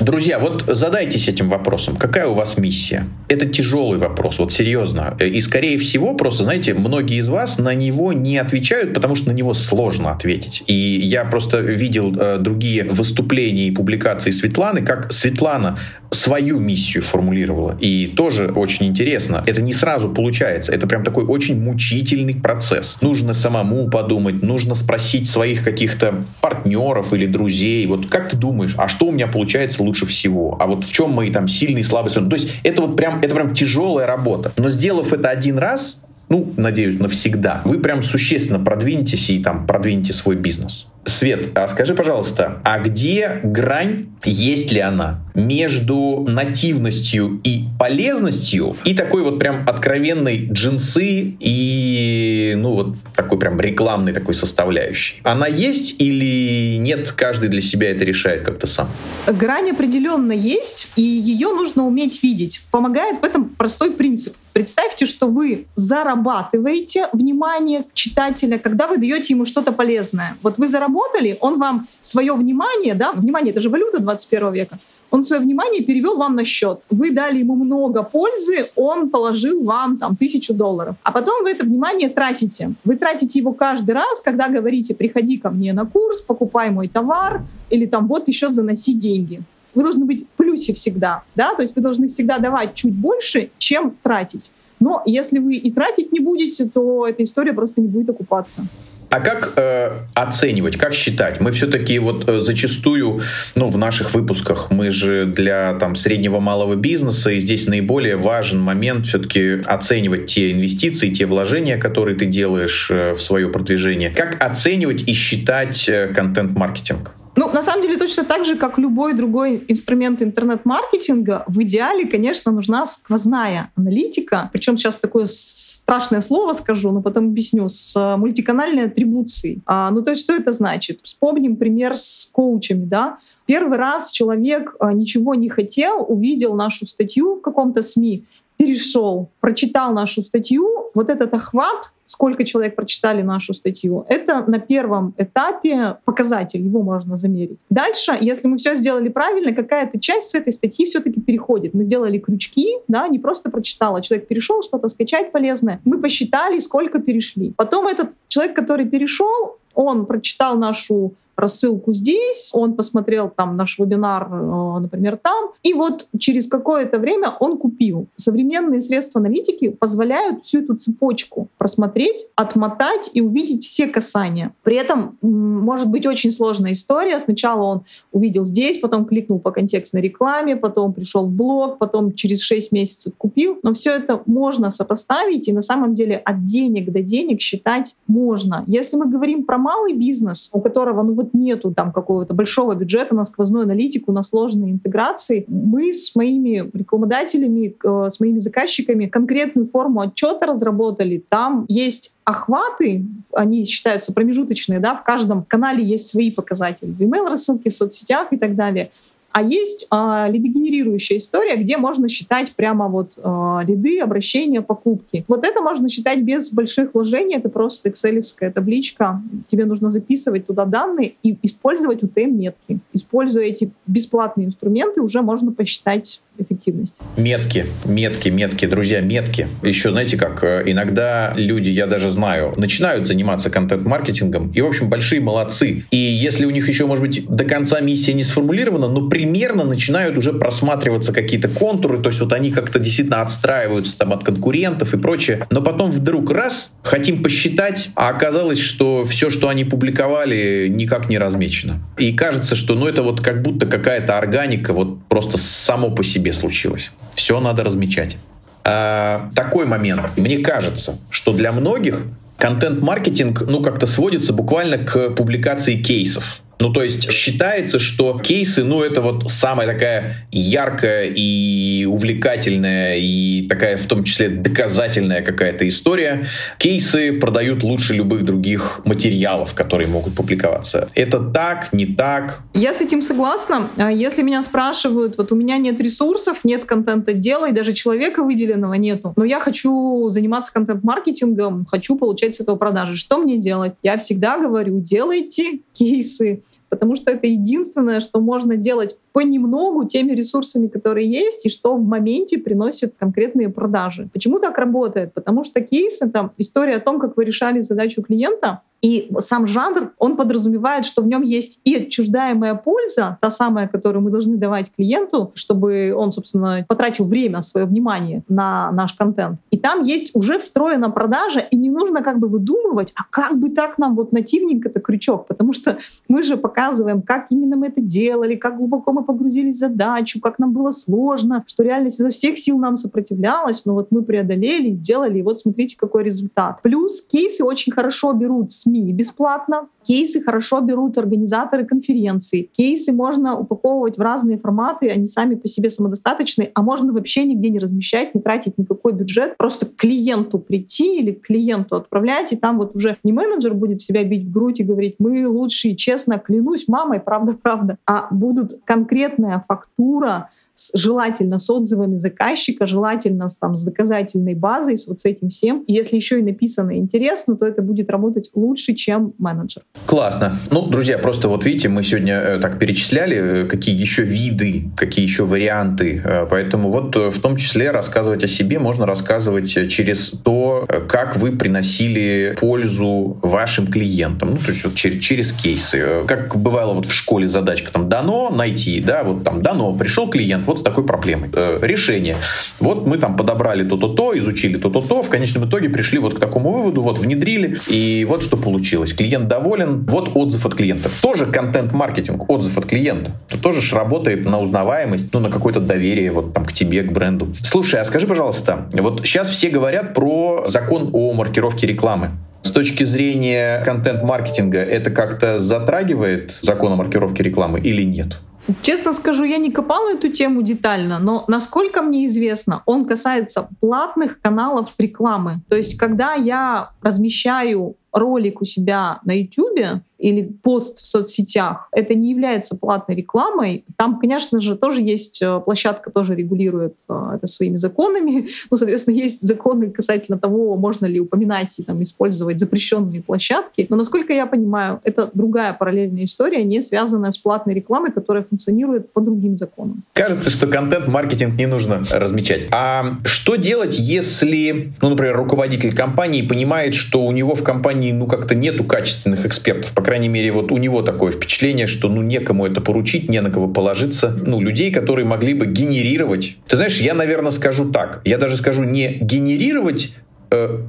Друзья, 0.00 0.38
вот 0.38 0.64
задайтесь 0.66 1.28
этим 1.28 1.50
вопросом. 1.50 1.96
Какая 1.96 2.26
у 2.26 2.34
вас 2.34 2.56
миссия? 2.56 3.06
Это 3.28 3.46
тяжелый 3.46 3.98
вопрос, 3.98 4.38
вот 4.38 4.50
серьезно. 4.50 5.14
И, 5.20 5.40
скорее 5.40 5.78
всего, 5.78 6.14
просто, 6.14 6.44
знаете, 6.44 6.72
многие 6.72 7.18
из 7.18 7.28
вас 7.28 7.58
на 7.58 7.74
него 7.74 8.14
не 8.14 8.38
отвечают, 8.38 8.94
потому 8.94 9.14
что 9.14 9.28
на 9.28 9.34
него 9.34 9.52
сложно 9.52 10.10
ответить. 10.12 10.62
И 10.66 10.74
я 10.74 11.24
просто 11.24 11.60
видел 11.60 12.16
э, 12.18 12.38
другие 12.38 12.84
выступления 12.84 13.68
и 13.68 13.70
публикации 13.70 14.30
Светланы, 14.30 14.82
как 14.82 15.12
Светлана 15.12 15.78
свою 16.10 16.58
миссию 16.58 17.02
формулировала. 17.02 17.76
И 17.80 18.06
тоже 18.08 18.46
очень 18.48 18.86
интересно. 18.86 19.42
Это 19.46 19.62
не 19.62 19.72
сразу 19.72 20.08
получается. 20.10 20.72
Это 20.72 20.86
прям 20.86 21.04
такой 21.04 21.24
очень 21.24 21.60
мучительный 21.60 22.34
процесс. 22.34 22.98
Нужно 23.00 23.32
самому 23.32 23.88
подумать, 23.88 24.42
нужно 24.42 24.74
спросить 24.74 25.28
своих 25.28 25.62
каких-то 25.62 26.24
партнеров 26.40 27.12
или 27.12 27.26
друзей. 27.26 27.86
Вот 27.86 28.06
как 28.06 28.28
ты 28.28 28.36
думаешь, 28.36 28.74
а 28.76 28.88
что 28.88 29.06
у 29.06 29.12
меня 29.12 29.28
получается 29.28 29.59
лучше 29.78 30.06
всего? 30.06 30.56
А 30.60 30.66
вот 30.66 30.84
в 30.84 30.92
чем 30.92 31.10
мои 31.10 31.30
там 31.30 31.48
сильные 31.48 31.82
и 31.82 31.84
слабые 31.84 32.10
стороны? 32.10 32.30
То 32.30 32.36
есть 32.36 32.50
это 32.62 32.82
вот 32.82 32.96
прям, 32.96 33.20
это 33.20 33.34
прям 33.34 33.54
тяжелая 33.54 34.06
работа. 34.06 34.52
Но 34.56 34.70
сделав 34.70 35.12
это 35.12 35.28
один 35.28 35.58
раз, 35.58 36.00
ну, 36.30 36.52
надеюсь, 36.56 36.98
навсегда, 36.98 37.60
вы 37.64 37.78
прям 37.80 38.02
существенно 38.02 38.60
продвинетесь 38.60 39.28
и 39.30 39.42
там 39.42 39.66
продвинете 39.66 40.12
свой 40.12 40.36
бизнес. 40.36 40.86
Свет, 41.04 41.58
а 41.58 41.66
скажи, 41.66 41.94
пожалуйста, 41.94 42.60
а 42.62 42.78
где 42.78 43.40
грань, 43.42 44.10
есть 44.24 44.70
ли 44.70 44.80
она, 44.80 45.24
между 45.34 46.24
нативностью 46.28 47.40
и 47.42 47.64
полезностью 47.78 48.76
и 48.84 48.94
такой 48.94 49.22
вот 49.22 49.38
прям 49.38 49.68
откровенной 49.68 50.46
джинсы 50.52 51.36
и 51.40 52.19
ну, 52.56 52.74
вот 52.74 52.94
такой 53.14 53.38
прям 53.38 53.60
рекламной 53.60 54.12
такой 54.12 54.34
составляющей? 54.34 55.20
Она 55.24 55.46
есть 55.46 56.00
или 56.00 56.76
нет, 56.76 57.12
каждый 57.12 57.48
для 57.48 57.60
себя 57.60 57.90
это 57.90 58.04
решает 58.04 58.42
как-то 58.42 58.66
сам? 58.66 58.88
Грань 59.26 59.70
определенно 59.70 60.32
есть, 60.32 60.88
и 60.96 61.02
ее 61.02 61.48
нужно 61.48 61.86
уметь 61.86 62.22
видеть. 62.22 62.62
Помогает 62.70 63.20
в 63.20 63.24
этом 63.24 63.48
простой 63.48 63.90
принцип. 63.90 64.34
Представьте, 64.52 65.06
что 65.06 65.26
вы 65.26 65.66
зарабатываете 65.76 67.08
внимание 67.12 67.84
читателя, 67.94 68.58
когда 68.58 68.86
вы 68.86 68.98
даете 68.98 69.34
ему 69.34 69.44
что-то 69.44 69.72
полезное. 69.72 70.36
Вот 70.42 70.58
вы 70.58 70.66
заработали, 70.68 71.38
он 71.40 71.58
вам 71.58 71.86
свое 72.00 72.32
внимание, 72.34 72.94
да, 72.94 73.12
внимание, 73.12 73.52
это 73.52 73.60
же 73.60 73.70
валюта 73.70 74.00
21 74.00 74.52
века, 74.52 74.78
он 75.10 75.22
свое 75.22 75.42
внимание 75.42 75.82
перевел 75.82 76.16
вам 76.16 76.36
на 76.36 76.44
счет. 76.44 76.80
Вы 76.90 77.10
дали 77.10 77.38
ему 77.38 77.54
много 77.54 78.02
пользы, 78.02 78.66
он 78.76 79.10
положил 79.10 79.62
вам 79.62 79.96
там 79.96 80.16
тысячу 80.16 80.54
долларов. 80.54 80.96
А 81.02 81.12
потом 81.12 81.42
вы 81.42 81.50
это 81.50 81.64
внимание 81.64 82.08
тратите. 82.08 82.72
Вы 82.84 82.96
тратите 82.96 83.38
его 83.38 83.52
каждый 83.52 83.92
раз, 83.92 84.20
когда 84.20 84.48
говорите, 84.48 84.94
приходи 84.94 85.38
ко 85.38 85.50
мне 85.50 85.72
на 85.72 85.84
курс, 85.84 86.20
покупай 86.20 86.70
мой 86.70 86.88
товар, 86.88 87.42
или 87.70 87.86
там 87.86 88.06
вот 88.06 88.28
еще 88.28 88.52
заноси 88.52 88.94
деньги. 88.94 89.42
Вы 89.74 89.82
должны 89.82 90.04
быть 90.04 90.24
в 90.24 90.36
плюсе 90.36 90.74
всегда, 90.74 91.22
да, 91.34 91.54
то 91.54 91.62
есть 91.62 91.76
вы 91.76 91.82
должны 91.82 92.08
всегда 92.08 92.38
давать 92.38 92.74
чуть 92.74 92.94
больше, 92.94 93.50
чем 93.58 93.94
тратить. 94.02 94.50
Но 94.80 95.02
если 95.04 95.38
вы 95.38 95.56
и 95.56 95.70
тратить 95.70 96.10
не 96.12 96.20
будете, 96.20 96.64
то 96.64 97.06
эта 97.06 97.22
история 97.22 97.52
просто 97.52 97.80
не 97.80 97.88
будет 97.88 98.08
окупаться. 98.08 98.62
А 99.10 99.18
как 99.18 99.54
э, 99.56 99.90
оценивать, 100.14 100.78
как 100.78 100.94
считать? 100.94 101.40
Мы 101.40 101.50
все-таки 101.50 101.98
вот 101.98 102.28
э, 102.28 102.40
зачастую, 102.40 103.20
ну, 103.56 103.68
в 103.68 103.76
наших 103.76 104.14
выпусках 104.14 104.70
мы 104.70 104.92
же 104.92 105.26
для 105.26 105.74
там 105.74 105.96
среднего 105.96 106.38
малого 106.38 106.76
бизнеса, 106.76 107.32
и 107.32 107.40
здесь 107.40 107.66
наиболее 107.66 108.16
важен 108.16 108.60
момент 108.60 109.06
все-таки 109.06 109.60
оценивать 109.66 110.26
те 110.26 110.52
инвестиции, 110.52 111.08
те 111.08 111.26
вложения, 111.26 111.76
которые 111.76 112.16
ты 112.16 112.26
делаешь 112.26 112.88
э, 112.88 113.14
в 113.14 113.20
свое 113.20 113.48
продвижение. 113.48 114.10
Как 114.10 114.40
оценивать 114.40 115.02
и 115.08 115.12
считать 115.12 115.88
э, 115.88 116.06
контент-маркетинг? 116.14 117.16
Ну, 117.40 117.50
на 117.50 117.62
самом 117.62 117.80
деле, 117.80 117.96
точно 117.96 118.24
так 118.24 118.44
же, 118.44 118.54
как 118.54 118.76
любой 118.78 119.14
другой 119.14 119.64
инструмент 119.66 120.20
интернет-маркетинга, 120.20 121.44
в 121.46 121.62
идеале, 121.62 122.06
конечно, 122.06 122.52
нужна 122.52 122.84
сквозная 122.84 123.70
аналитика. 123.76 124.50
Причем 124.52 124.76
сейчас 124.76 124.98
такое 124.98 125.24
страшное 125.24 126.20
слово 126.20 126.52
скажу, 126.52 126.90
но 126.92 127.00
потом 127.00 127.28
объясню, 127.28 127.70
с 127.70 127.96
э, 127.96 128.16
мультиканальной 128.18 128.84
атрибуцией. 128.88 129.62
А, 129.64 129.90
ну, 129.90 130.02
то 130.02 130.10
есть 130.10 130.22
что 130.22 130.34
это 130.34 130.52
значит? 130.52 131.00
Вспомним 131.02 131.56
пример 131.56 131.96
с 131.96 132.28
коучами, 132.30 132.84
да. 132.84 133.16
Первый 133.46 133.78
раз 133.78 134.12
человек 134.12 134.76
а, 134.78 134.92
ничего 134.92 135.34
не 135.34 135.48
хотел, 135.48 136.04
увидел 136.06 136.54
нашу 136.54 136.84
статью 136.84 137.36
в 137.36 137.40
каком-то 137.40 137.80
СМИ, 137.80 138.26
перешел, 138.60 139.30
прочитал 139.40 139.94
нашу 139.94 140.20
статью, 140.20 140.90
вот 140.94 141.08
этот 141.08 141.32
охват, 141.32 141.94
сколько 142.04 142.44
человек 142.44 142.76
прочитали 142.76 143.22
нашу 143.22 143.54
статью, 143.54 144.04
это 144.06 144.44
на 144.46 144.58
первом 144.58 145.14
этапе 145.16 145.96
показатель, 146.04 146.60
его 146.60 146.82
можно 146.82 147.16
замерить. 147.16 147.58
Дальше, 147.70 148.18
если 148.20 148.48
мы 148.48 148.58
все 148.58 148.76
сделали 148.76 149.08
правильно, 149.08 149.54
какая-то 149.54 149.98
часть 149.98 150.28
с 150.28 150.34
этой 150.34 150.52
статьи 150.52 150.84
все-таки 150.84 151.22
переходит. 151.22 151.72
Мы 151.72 151.84
сделали 151.84 152.18
крючки, 152.18 152.76
да, 152.86 153.08
не 153.08 153.18
просто 153.18 153.50
прочитала, 153.50 154.02
человек 154.02 154.28
перешел 154.28 154.62
что-то 154.62 154.90
скачать 154.90 155.32
полезное, 155.32 155.80
мы 155.86 155.98
посчитали, 155.98 156.58
сколько 156.58 156.98
перешли. 156.98 157.54
Потом 157.56 157.86
этот 157.86 158.10
человек, 158.28 158.54
который 158.54 158.84
перешел, 158.84 159.56
он 159.74 160.04
прочитал 160.04 160.58
нашу 160.58 161.14
рассылку 161.40 161.92
здесь, 161.92 162.50
он 162.52 162.74
посмотрел 162.74 163.30
там 163.34 163.56
наш 163.56 163.78
вебинар, 163.78 164.28
э, 164.30 164.78
например, 164.80 165.16
там, 165.16 165.50
и 165.62 165.74
вот 165.74 166.06
через 166.18 166.46
какое-то 166.46 166.98
время 166.98 167.30
он 167.40 167.58
купил. 167.58 168.06
Современные 168.16 168.80
средства 168.80 169.20
аналитики 169.20 169.68
позволяют 169.68 170.44
всю 170.44 170.60
эту 170.60 170.76
цепочку 170.76 171.48
просмотреть, 171.58 172.26
отмотать 172.34 173.10
и 173.12 173.20
увидеть 173.20 173.64
все 173.64 173.86
касания. 173.86 174.52
При 174.62 174.76
этом 174.76 175.18
может 175.22 175.88
быть 175.88 176.06
очень 176.06 176.32
сложная 176.32 176.72
история. 176.72 177.18
Сначала 177.18 177.62
он 177.62 177.82
увидел 178.12 178.44
здесь, 178.44 178.78
потом 178.78 179.04
кликнул 179.04 179.38
по 179.38 179.50
контекстной 179.50 180.02
рекламе, 180.02 180.56
потом 180.56 180.92
пришел 180.92 181.26
в 181.26 181.30
блог, 181.30 181.78
потом 181.78 182.12
через 182.14 182.40
6 182.42 182.72
месяцев 182.72 183.12
купил. 183.16 183.58
Но 183.62 183.74
все 183.74 183.92
это 183.92 184.22
можно 184.26 184.70
сопоставить, 184.70 185.48
и 185.48 185.52
на 185.52 185.62
самом 185.62 185.94
деле 185.94 186.16
от 186.16 186.44
денег 186.44 186.92
до 186.92 187.02
денег 187.02 187.40
считать 187.40 187.96
можно. 188.06 188.64
Если 188.66 188.96
мы 188.96 189.06
говорим 189.06 189.44
про 189.44 189.58
малый 189.58 189.94
бизнес, 189.94 190.50
у 190.52 190.60
которого 190.60 191.02
ну 191.02 191.14
вот 191.14 191.29
нету 191.32 191.72
там 191.72 191.92
какого-то 191.92 192.34
большого 192.34 192.74
бюджета 192.74 193.14
на 193.14 193.24
сквозную 193.24 193.64
аналитику, 193.64 194.12
на 194.12 194.22
сложные 194.22 194.72
интеграции. 194.72 195.44
Мы 195.48 195.92
с 195.92 196.14
моими 196.14 196.70
рекламодателями, 196.72 197.76
э, 197.82 198.10
с 198.10 198.20
моими 198.20 198.38
заказчиками 198.38 199.06
конкретную 199.06 199.66
форму 199.66 200.00
отчета 200.00 200.46
разработали. 200.46 201.22
Там 201.28 201.64
есть 201.68 202.16
охваты, 202.24 203.04
они 203.32 203.64
считаются 203.64 204.12
промежуточные, 204.12 204.80
да, 204.80 204.94
в 204.94 205.04
каждом 205.04 205.44
канале 205.44 205.84
есть 205.84 206.08
свои 206.08 206.30
показатели, 206.30 206.90
в 206.90 207.00
email 207.00 207.28
рассылке, 207.28 207.70
в 207.70 207.74
соцсетях 207.74 208.32
и 208.32 208.36
так 208.36 208.54
далее. 208.54 208.90
А 209.32 209.42
есть 209.42 209.86
э, 209.90 210.26
лидогенерирующая 210.28 211.18
история, 211.18 211.56
где 211.56 211.76
можно 211.76 212.08
считать 212.08 212.52
прямо 212.52 212.88
вот 212.88 213.12
э, 213.16 213.58
лиды, 213.66 214.00
обращения, 214.00 214.60
покупки. 214.60 215.24
Вот 215.28 215.44
это 215.44 215.60
можно 215.60 215.88
считать 215.88 216.22
без 216.22 216.52
больших 216.52 216.94
вложений. 216.94 217.36
Это 217.36 217.48
просто 217.48 217.90
экселевская 217.90 218.50
табличка. 218.50 219.22
Тебе 219.46 219.66
нужно 219.66 219.90
записывать 219.90 220.46
туда 220.46 220.64
данные 220.64 221.14
и 221.22 221.38
использовать 221.42 222.02
UTM-метки. 222.02 222.80
Используя 222.92 223.44
эти 223.44 223.70
бесплатные 223.86 224.48
инструменты, 224.48 225.00
уже 225.00 225.22
можно 225.22 225.52
посчитать 225.52 226.20
эффективность. 226.40 226.96
Метки, 227.16 227.66
метки, 227.84 228.28
метки, 228.28 228.66
друзья, 228.66 229.00
метки. 229.00 229.48
Еще, 229.62 229.90
знаете 229.90 230.16
как, 230.16 230.42
э, 230.42 230.62
иногда 230.66 231.32
люди, 231.36 231.68
я 231.68 231.86
даже 231.86 232.10
знаю, 232.10 232.54
начинают 232.56 233.06
заниматься 233.06 233.50
контент-маркетингом, 233.50 234.50
и, 234.50 234.60
в 234.60 234.66
общем, 234.66 234.88
большие 234.88 235.20
молодцы. 235.20 235.84
И 235.90 235.96
если 235.96 236.44
у 236.44 236.50
них 236.50 236.68
еще, 236.68 236.86
может 236.86 237.04
быть, 237.04 237.26
до 237.26 237.44
конца 237.44 237.80
миссия 237.80 238.12
не 238.14 238.22
сформулирована, 238.22 238.88
но 238.88 239.08
примерно 239.08 239.64
начинают 239.64 240.16
уже 240.16 240.32
просматриваться 240.32 241.12
какие-то 241.12 241.48
контуры, 241.48 241.98
то 241.98 242.08
есть 242.10 242.20
вот 242.20 242.32
они 242.32 242.50
как-то 242.50 242.78
действительно 242.78 243.22
отстраиваются 243.22 243.96
там 243.96 244.12
от 244.12 244.24
конкурентов 244.24 244.94
и 244.94 244.98
прочее. 244.98 245.46
Но 245.50 245.62
потом 245.62 245.90
вдруг 245.90 246.30
раз, 246.30 246.70
хотим 246.82 247.22
посчитать, 247.22 247.90
а 247.94 248.08
оказалось, 248.08 248.58
что 248.58 249.04
все, 249.04 249.30
что 249.30 249.48
они 249.48 249.64
публиковали, 249.64 250.68
никак 250.68 251.08
не 251.08 251.18
размечено. 251.18 251.80
И 251.98 252.12
кажется, 252.12 252.56
что 252.56 252.74
ну 252.74 252.86
это 252.86 253.02
вот 253.02 253.20
как 253.20 253.42
будто 253.42 253.66
какая-то 253.66 254.18
органика, 254.18 254.72
вот 254.72 255.04
просто 255.08 255.38
само 255.38 255.90
по 255.90 256.04
себе 256.04 256.29
случилось. 256.32 256.90
Все 257.14 257.40
надо 257.40 257.64
размечать. 257.64 258.16
А, 258.64 259.30
такой 259.34 259.66
момент. 259.66 260.16
Мне 260.16 260.38
кажется, 260.38 260.98
что 261.10 261.32
для 261.32 261.52
многих 261.52 262.02
контент-маркетинг 262.36 263.42
ну 263.46 263.62
как-то 263.62 263.86
сводится 263.86 264.32
буквально 264.32 264.78
к 264.78 265.10
публикации 265.10 265.74
кейсов. 265.80 266.40
Ну, 266.60 266.70
то 266.72 266.82
есть 266.82 267.10
считается, 267.10 267.78
что 267.78 268.18
кейсы, 268.18 268.62
ну, 268.62 268.82
это 268.82 269.00
вот 269.00 269.30
самая 269.30 269.66
такая 269.66 270.26
яркая 270.30 271.10
и 271.14 271.86
увлекательная, 271.86 272.98
и 272.98 273.48
такая 273.48 273.78
в 273.78 273.86
том 273.86 274.04
числе 274.04 274.28
доказательная 274.28 275.22
какая-то 275.22 275.66
история. 275.66 276.26
Кейсы 276.58 277.12
продают 277.18 277.62
лучше 277.62 277.94
любых 277.94 278.24
других 278.24 278.82
материалов, 278.84 279.54
которые 279.54 279.88
могут 279.88 280.14
публиковаться. 280.14 280.88
Это 280.94 281.18
так, 281.18 281.72
не 281.72 281.86
так? 281.86 282.40
Я 282.52 282.74
с 282.74 282.82
этим 282.82 283.00
согласна. 283.00 283.70
А 283.78 283.90
если 283.90 284.22
меня 284.22 284.42
спрашивают, 284.42 285.16
вот 285.16 285.32
у 285.32 285.36
меня 285.36 285.56
нет 285.56 285.80
ресурсов, 285.80 286.38
нет 286.44 286.66
контента 286.66 287.14
дела, 287.14 287.48
и 287.48 287.52
даже 287.52 287.72
человека 287.72 288.22
выделенного 288.22 288.74
нету, 288.74 289.14
но 289.16 289.24
я 289.24 289.40
хочу 289.40 290.10
заниматься 290.10 290.52
контент-маркетингом, 290.52 291.66
хочу 291.70 291.96
получать 291.96 292.34
с 292.34 292.40
этого 292.40 292.56
продажи. 292.56 292.96
Что 292.96 293.16
мне 293.16 293.38
делать? 293.38 293.72
Я 293.82 293.96
всегда 293.96 294.38
говорю, 294.38 294.80
делайте 294.80 295.60
кейсы, 295.72 296.42
потому 296.70 296.96
что 296.96 297.10
это 297.10 297.26
единственное, 297.26 298.00
что 298.00 298.20
можно 298.20 298.56
делать 298.56 298.98
понемногу 299.12 299.84
теми 299.84 300.12
ресурсами, 300.12 300.68
которые 300.68 301.10
есть, 301.10 301.44
и 301.44 301.50
что 301.50 301.74
в 301.76 301.84
моменте 301.84 302.38
приносит 302.38 302.94
конкретные 302.96 303.50
продажи. 303.50 304.08
Почему 304.12 304.38
так 304.38 304.56
работает? 304.56 305.12
Потому 305.12 305.44
что 305.44 305.60
кейсы, 305.60 306.08
там, 306.08 306.32
история 306.38 306.76
о 306.76 306.80
том, 306.80 306.98
как 306.98 307.16
вы 307.16 307.24
решали 307.24 307.60
задачу 307.60 308.02
клиента, 308.02 308.62
и 308.82 309.10
сам 309.18 309.46
жанр, 309.46 309.92
он 309.98 310.16
подразумевает, 310.16 310.86
что 310.86 311.02
в 311.02 311.06
нем 311.06 311.22
есть 311.22 311.60
и 311.64 311.76
отчуждаемая 311.76 312.54
польза, 312.54 313.18
та 313.20 313.30
самая, 313.30 313.68
которую 313.68 314.02
мы 314.02 314.10
должны 314.10 314.36
давать 314.36 314.72
клиенту, 314.74 315.32
чтобы 315.34 315.92
он, 315.94 316.12
собственно, 316.12 316.64
потратил 316.66 317.06
время, 317.06 317.42
свое 317.42 317.66
внимание 317.66 318.22
на 318.28 318.72
наш 318.72 318.94
контент. 318.94 319.38
И 319.50 319.58
там 319.58 319.82
есть 319.82 320.10
уже 320.14 320.38
встроена 320.38 320.90
продажа, 320.90 321.40
и 321.40 321.56
не 321.56 321.70
нужно 321.70 322.02
как 322.02 322.18
бы 322.18 322.28
выдумывать, 322.28 322.92
а 322.96 323.02
как 323.10 323.38
бы 323.38 323.50
так 323.50 323.76
нам 323.78 323.96
вот 323.96 324.12
нативненько 324.12 324.68
это 324.68 324.80
крючок, 324.80 325.26
потому 325.26 325.52
что 325.52 325.78
мы 326.08 326.22
же 326.22 326.36
показываем, 326.36 327.02
как 327.02 327.26
именно 327.30 327.56
мы 327.56 327.66
это 327.66 327.80
делали, 327.80 328.36
как 328.36 328.56
глубоко 328.56 328.92
мы 328.92 329.04
погрузились 329.04 329.56
в 329.56 329.58
задачу, 329.58 330.20
как 330.20 330.38
нам 330.38 330.52
было 330.52 330.70
сложно, 330.70 331.44
что 331.46 331.62
реальность 331.62 332.00
изо 332.00 332.10
всех 332.10 332.38
сил 332.38 332.58
нам 332.58 332.76
сопротивлялась, 332.76 333.62
но 333.64 333.74
вот 333.74 333.88
мы 333.90 334.02
преодолели, 334.02 334.74
сделали, 334.74 335.18
и 335.18 335.22
вот 335.22 335.38
смотрите, 335.38 335.76
какой 335.78 336.04
результат. 336.04 336.62
Плюс 336.62 337.02
кейсы 337.02 337.44
очень 337.44 337.72
хорошо 337.72 338.12
берут 338.12 338.52
с 338.52 338.69
СМИ 338.70 338.92
бесплатно. 338.92 339.68
Кейсы 339.84 340.22
хорошо 340.22 340.60
берут 340.60 340.98
организаторы 340.98 341.64
конференций. 341.64 342.50
Кейсы 342.56 342.92
можно 342.92 343.38
упаковывать 343.38 343.98
в 343.98 344.00
разные 344.00 344.38
форматы, 344.38 344.88
они 344.88 345.06
сами 345.06 345.34
по 345.34 345.48
себе 345.48 345.70
самодостаточны, 345.70 346.50
а 346.54 346.62
можно 346.62 346.92
вообще 346.92 347.24
нигде 347.24 347.50
не 347.50 347.58
размещать, 347.58 348.14
не 348.14 348.20
тратить 348.20 348.58
никакой 348.58 348.92
бюджет, 348.92 349.36
просто 349.38 349.66
к 349.66 349.76
клиенту 349.76 350.38
прийти 350.38 351.00
или 351.00 351.12
к 351.12 351.22
клиенту 351.22 351.76
отправлять, 351.76 352.32
и 352.32 352.36
там 352.36 352.58
вот 352.58 352.76
уже 352.76 352.98
не 353.02 353.12
менеджер 353.12 353.54
будет 353.54 353.80
себя 353.80 354.04
бить 354.04 354.24
в 354.24 354.30
грудь 354.30 354.60
и 354.60 354.64
говорить, 354.64 354.96
мы 354.98 355.26
лучшие, 355.26 355.74
честно, 355.76 356.18
клянусь 356.18 356.68
мамой, 356.68 357.00
правда-правда, 357.00 357.78
а 357.86 358.08
будут 358.10 358.60
конкретная 358.64 359.44
фактура, 359.48 360.30
желательно 360.74 361.38
с 361.38 361.48
отзывами 361.50 361.98
заказчика, 361.98 362.66
желательно 362.66 363.28
с, 363.28 363.36
там, 363.36 363.56
с 363.56 363.64
доказательной 363.64 364.34
базой, 364.34 364.76
с 364.76 364.86
вот 364.86 365.00
с 365.00 365.04
этим 365.04 365.28
всем. 365.28 365.62
И 365.62 365.72
если 365.72 365.96
еще 365.96 366.18
и 366.20 366.22
написано 366.22 366.76
интересно, 366.76 367.36
то 367.36 367.46
это 367.46 367.62
будет 367.62 367.90
работать 367.90 368.30
лучше, 368.34 368.74
чем 368.74 369.14
менеджер. 369.18 369.62
Классно. 369.86 370.38
Ну, 370.50 370.66
друзья, 370.66 370.98
просто 370.98 371.28
вот 371.28 371.44
видите, 371.44 371.68
мы 371.68 371.82
сегодня 371.82 372.14
э, 372.14 372.38
так 372.40 372.58
перечисляли, 372.58 373.44
э, 373.44 373.46
какие 373.46 373.78
еще 373.78 374.02
виды, 374.02 374.70
какие 374.76 375.04
еще 375.04 375.24
варианты. 375.24 376.02
Э, 376.04 376.26
поэтому 376.28 376.70
вот 376.70 376.96
в 376.96 377.20
том 377.20 377.36
числе 377.36 377.70
рассказывать 377.70 378.24
о 378.24 378.28
себе 378.28 378.58
можно 378.58 378.86
рассказывать 378.86 379.50
через 379.70 380.10
то, 380.10 380.66
как 380.88 381.16
вы 381.16 381.32
приносили 381.32 382.36
пользу 382.38 383.18
вашим 383.22 383.66
клиентам. 383.66 384.30
Ну, 384.30 384.36
то 384.36 384.50
есть 384.50 384.64
вот 384.64 384.74
через, 384.74 385.02
через 385.02 385.32
кейсы. 385.32 386.04
Как 386.06 386.36
бывало 386.36 386.74
вот 386.74 386.86
в 386.86 386.92
школе 386.92 387.28
задачка 387.28 387.72
там 387.72 387.88
дано 387.88 388.30
найти, 388.30 388.80
да, 388.80 389.04
вот 389.04 389.24
там 389.24 389.42
дано, 389.42 389.74
пришел 389.74 390.08
клиент, 390.08 390.46
вот 390.50 390.58
с 390.58 390.62
такой 390.62 390.84
проблемой. 390.84 391.30
Э, 391.32 391.58
решение. 391.62 392.16
Вот 392.58 392.84
мы 392.84 392.98
там 392.98 393.16
подобрали 393.16 393.62
то-то-то, 393.62 394.18
изучили 394.18 394.58
то-то-то, 394.58 395.02
в 395.02 395.08
конечном 395.08 395.48
итоге 395.48 395.68
пришли 395.68 395.98
вот 395.98 396.14
к 396.14 396.18
такому 396.18 396.50
выводу, 396.52 396.82
вот 396.82 396.98
внедрили, 396.98 397.58
и 397.68 398.04
вот 398.08 398.24
что 398.24 398.36
получилось. 398.36 398.92
Клиент 398.92 399.28
доволен, 399.28 399.84
вот 399.84 400.10
отзыв 400.14 400.44
от 400.46 400.54
клиента. 400.56 400.90
Тоже 401.02 401.26
контент-маркетинг, 401.26 402.28
отзыв 402.28 402.58
от 402.58 402.66
клиента. 402.66 403.12
Это 403.28 403.40
тоже 403.40 403.62
ж 403.62 403.72
работает 403.72 404.24
на 404.24 404.40
узнаваемость, 404.40 405.14
ну, 405.14 405.20
на 405.20 405.30
какое-то 405.30 405.60
доверие 405.60 406.10
вот 406.10 406.34
там 406.34 406.44
к 406.44 406.52
тебе, 406.52 406.82
к 406.82 406.90
бренду. 406.90 407.28
Слушай, 407.44 407.80
а 407.80 407.84
скажи, 407.84 408.08
пожалуйста, 408.08 408.66
вот 408.72 409.02
сейчас 409.04 409.28
все 409.28 409.50
говорят 409.50 409.94
про 409.94 410.46
закон 410.48 410.90
о 410.92 411.12
маркировке 411.12 411.68
рекламы. 411.68 412.10
С 412.42 412.50
точки 412.50 412.82
зрения 412.82 413.62
контент-маркетинга 413.64 414.58
это 414.58 414.90
как-то 414.90 415.38
затрагивает 415.38 416.34
закон 416.40 416.72
о 416.72 416.76
маркировке 416.76 417.22
рекламы 417.22 417.60
или 417.60 417.82
нет? 417.82 418.18
Честно 418.62 418.92
скажу, 418.92 419.24
я 419.24 419.38
не 419.38 419.50
копала 419.50 419.92
эту 419.92 420.08
тему 420.08 420.42
детально, 420.42 420.98
но 420.98 421.24
насколько 421.28 421.82
мне 421.82 422.06
известно, 422.06 422.62
он 422.66 422.86
касается 422.86 423.48
платных 423.60 424.20
каналов 424.20 424.70
рекламы. 424.78 425.40
То 425.48 425.56
есть, 425.56 425.78
когда 425.78 426.14
я 426.14 426.70
размещаю 426.82 427.76
ролик 427.92 428.40
у 428.40 428.44
себя 428.44 429.00
на 429.04 429.12
YouTube, 429.18 429.82
или 430.00 430.32
пост 430.42 430.82
в 430.82 430.86
соцсетях, 430.86 431.68
это 431.72 431.94
не 431.94 432.10
является 432.10 432.56
платной 432.56 432.96
рекламой. 432.96 433.64
Там, 433.76 433.98
конечно 434.00 434.40
же, 434.40 434.56
тоже 434.56 434.80
есть 434.80 435.20
э, 435.22 435.40
площадка, 435.44 435.90
тоже 435.90 436.14
регулирует 436.14 436.74
э, 436.88 437.12
это 437.16 437.26
своими 437.26 437.56
законами. 437.56 438.28
Ну, 438.50 438.56
соответственно, 438.56 438.96
есть 438.96 439.20
законы 439.20 439.70
касательно 439.70 440.18
того, 440.18 440.56
можно 440.56 440.86
ли 440.86 440.98
упоминать 440.98 441.58
и 441.58 441.62
там, 441.62 441.82
использовать 441.82 442.38
запрещенные 442.40 443.02
площадки. 443.02 443.66
Но, 443.68 443.76
насколько 443.76 444.12
я 444.12 444.26
понимаю, 444.26 444.80
это 444.82 445.10
другая 445.14 445.52
параллельная 445.52 446.04
история, 446.04 446.42
не 446.42 446.60
связанная 446.62 447.12
с 447.12 447.18
платной 447.18 447.54
рекламой, 447.54 447.92
которая 447.92 448.24
функционирует 448.24 448.92
по 448.92 449.00
другим 449.00 449.36
законам. 449.36 449.84
Кажется, 449.92 450.30
что 450.30 450.46
контент-маркетинг 450.46 451.34
не 451.34 451.46
нужно 451.46 451.84
размечать. 451.90 452.48
А 452.50 452.96
что 453.04 453.36
делать, 453.36 453.78
если, 453.78 454.72
ну, 454.80 454.90
например, 454.90 455.16
руководитель 455.16 455.74
компании 455.74 456.22
понимает, 456.22 456.74
что 456.74 457.04
у 457.04 457.12
него 457.12 457.34
в 457.34 457.44
компании 457.44 457.92
ну 457.92 458.06
как-то 458.06 458.34
нету 458.34 458.64
качественных 458.64 459.26
экспертов, 459.26 459.72
по 459.74 459.82
крайней 459.90 460.08
мере, 460.08 460.30
вот 460.30 460.52
у 460.52 460.56
него 460.56 460.82
такое 460.82 461.10
впечатление, 461.10 461.66
что 461.66 461.88
ну 461.88 462.00
некому 462.00 462.46
это 462.46 462.60
поручить, 462.60 463.08
не 463.08 463.20
на 463.20 463.28
кого 463.28 463.48
положиться. 463.48 464.16
Ну, 464.24 464.40
людей, 464.40 464.70
которые 464.70 465.04
могли 465.04 465.34
бы 465.34 465.46
генерировать. 465.46 466.36
Ты 466.46 466.56
знаешь, 466.56 466.80
я, 466.80 466.94
наверное, 466.94 467.32
скажу 467.32 467.72
так. 467.72 468.00
Я 468.04 468.16
даже 468.18 468.36
скажу 468.36 468.62
не 468.62 468.98
генерировать 469.00 469.92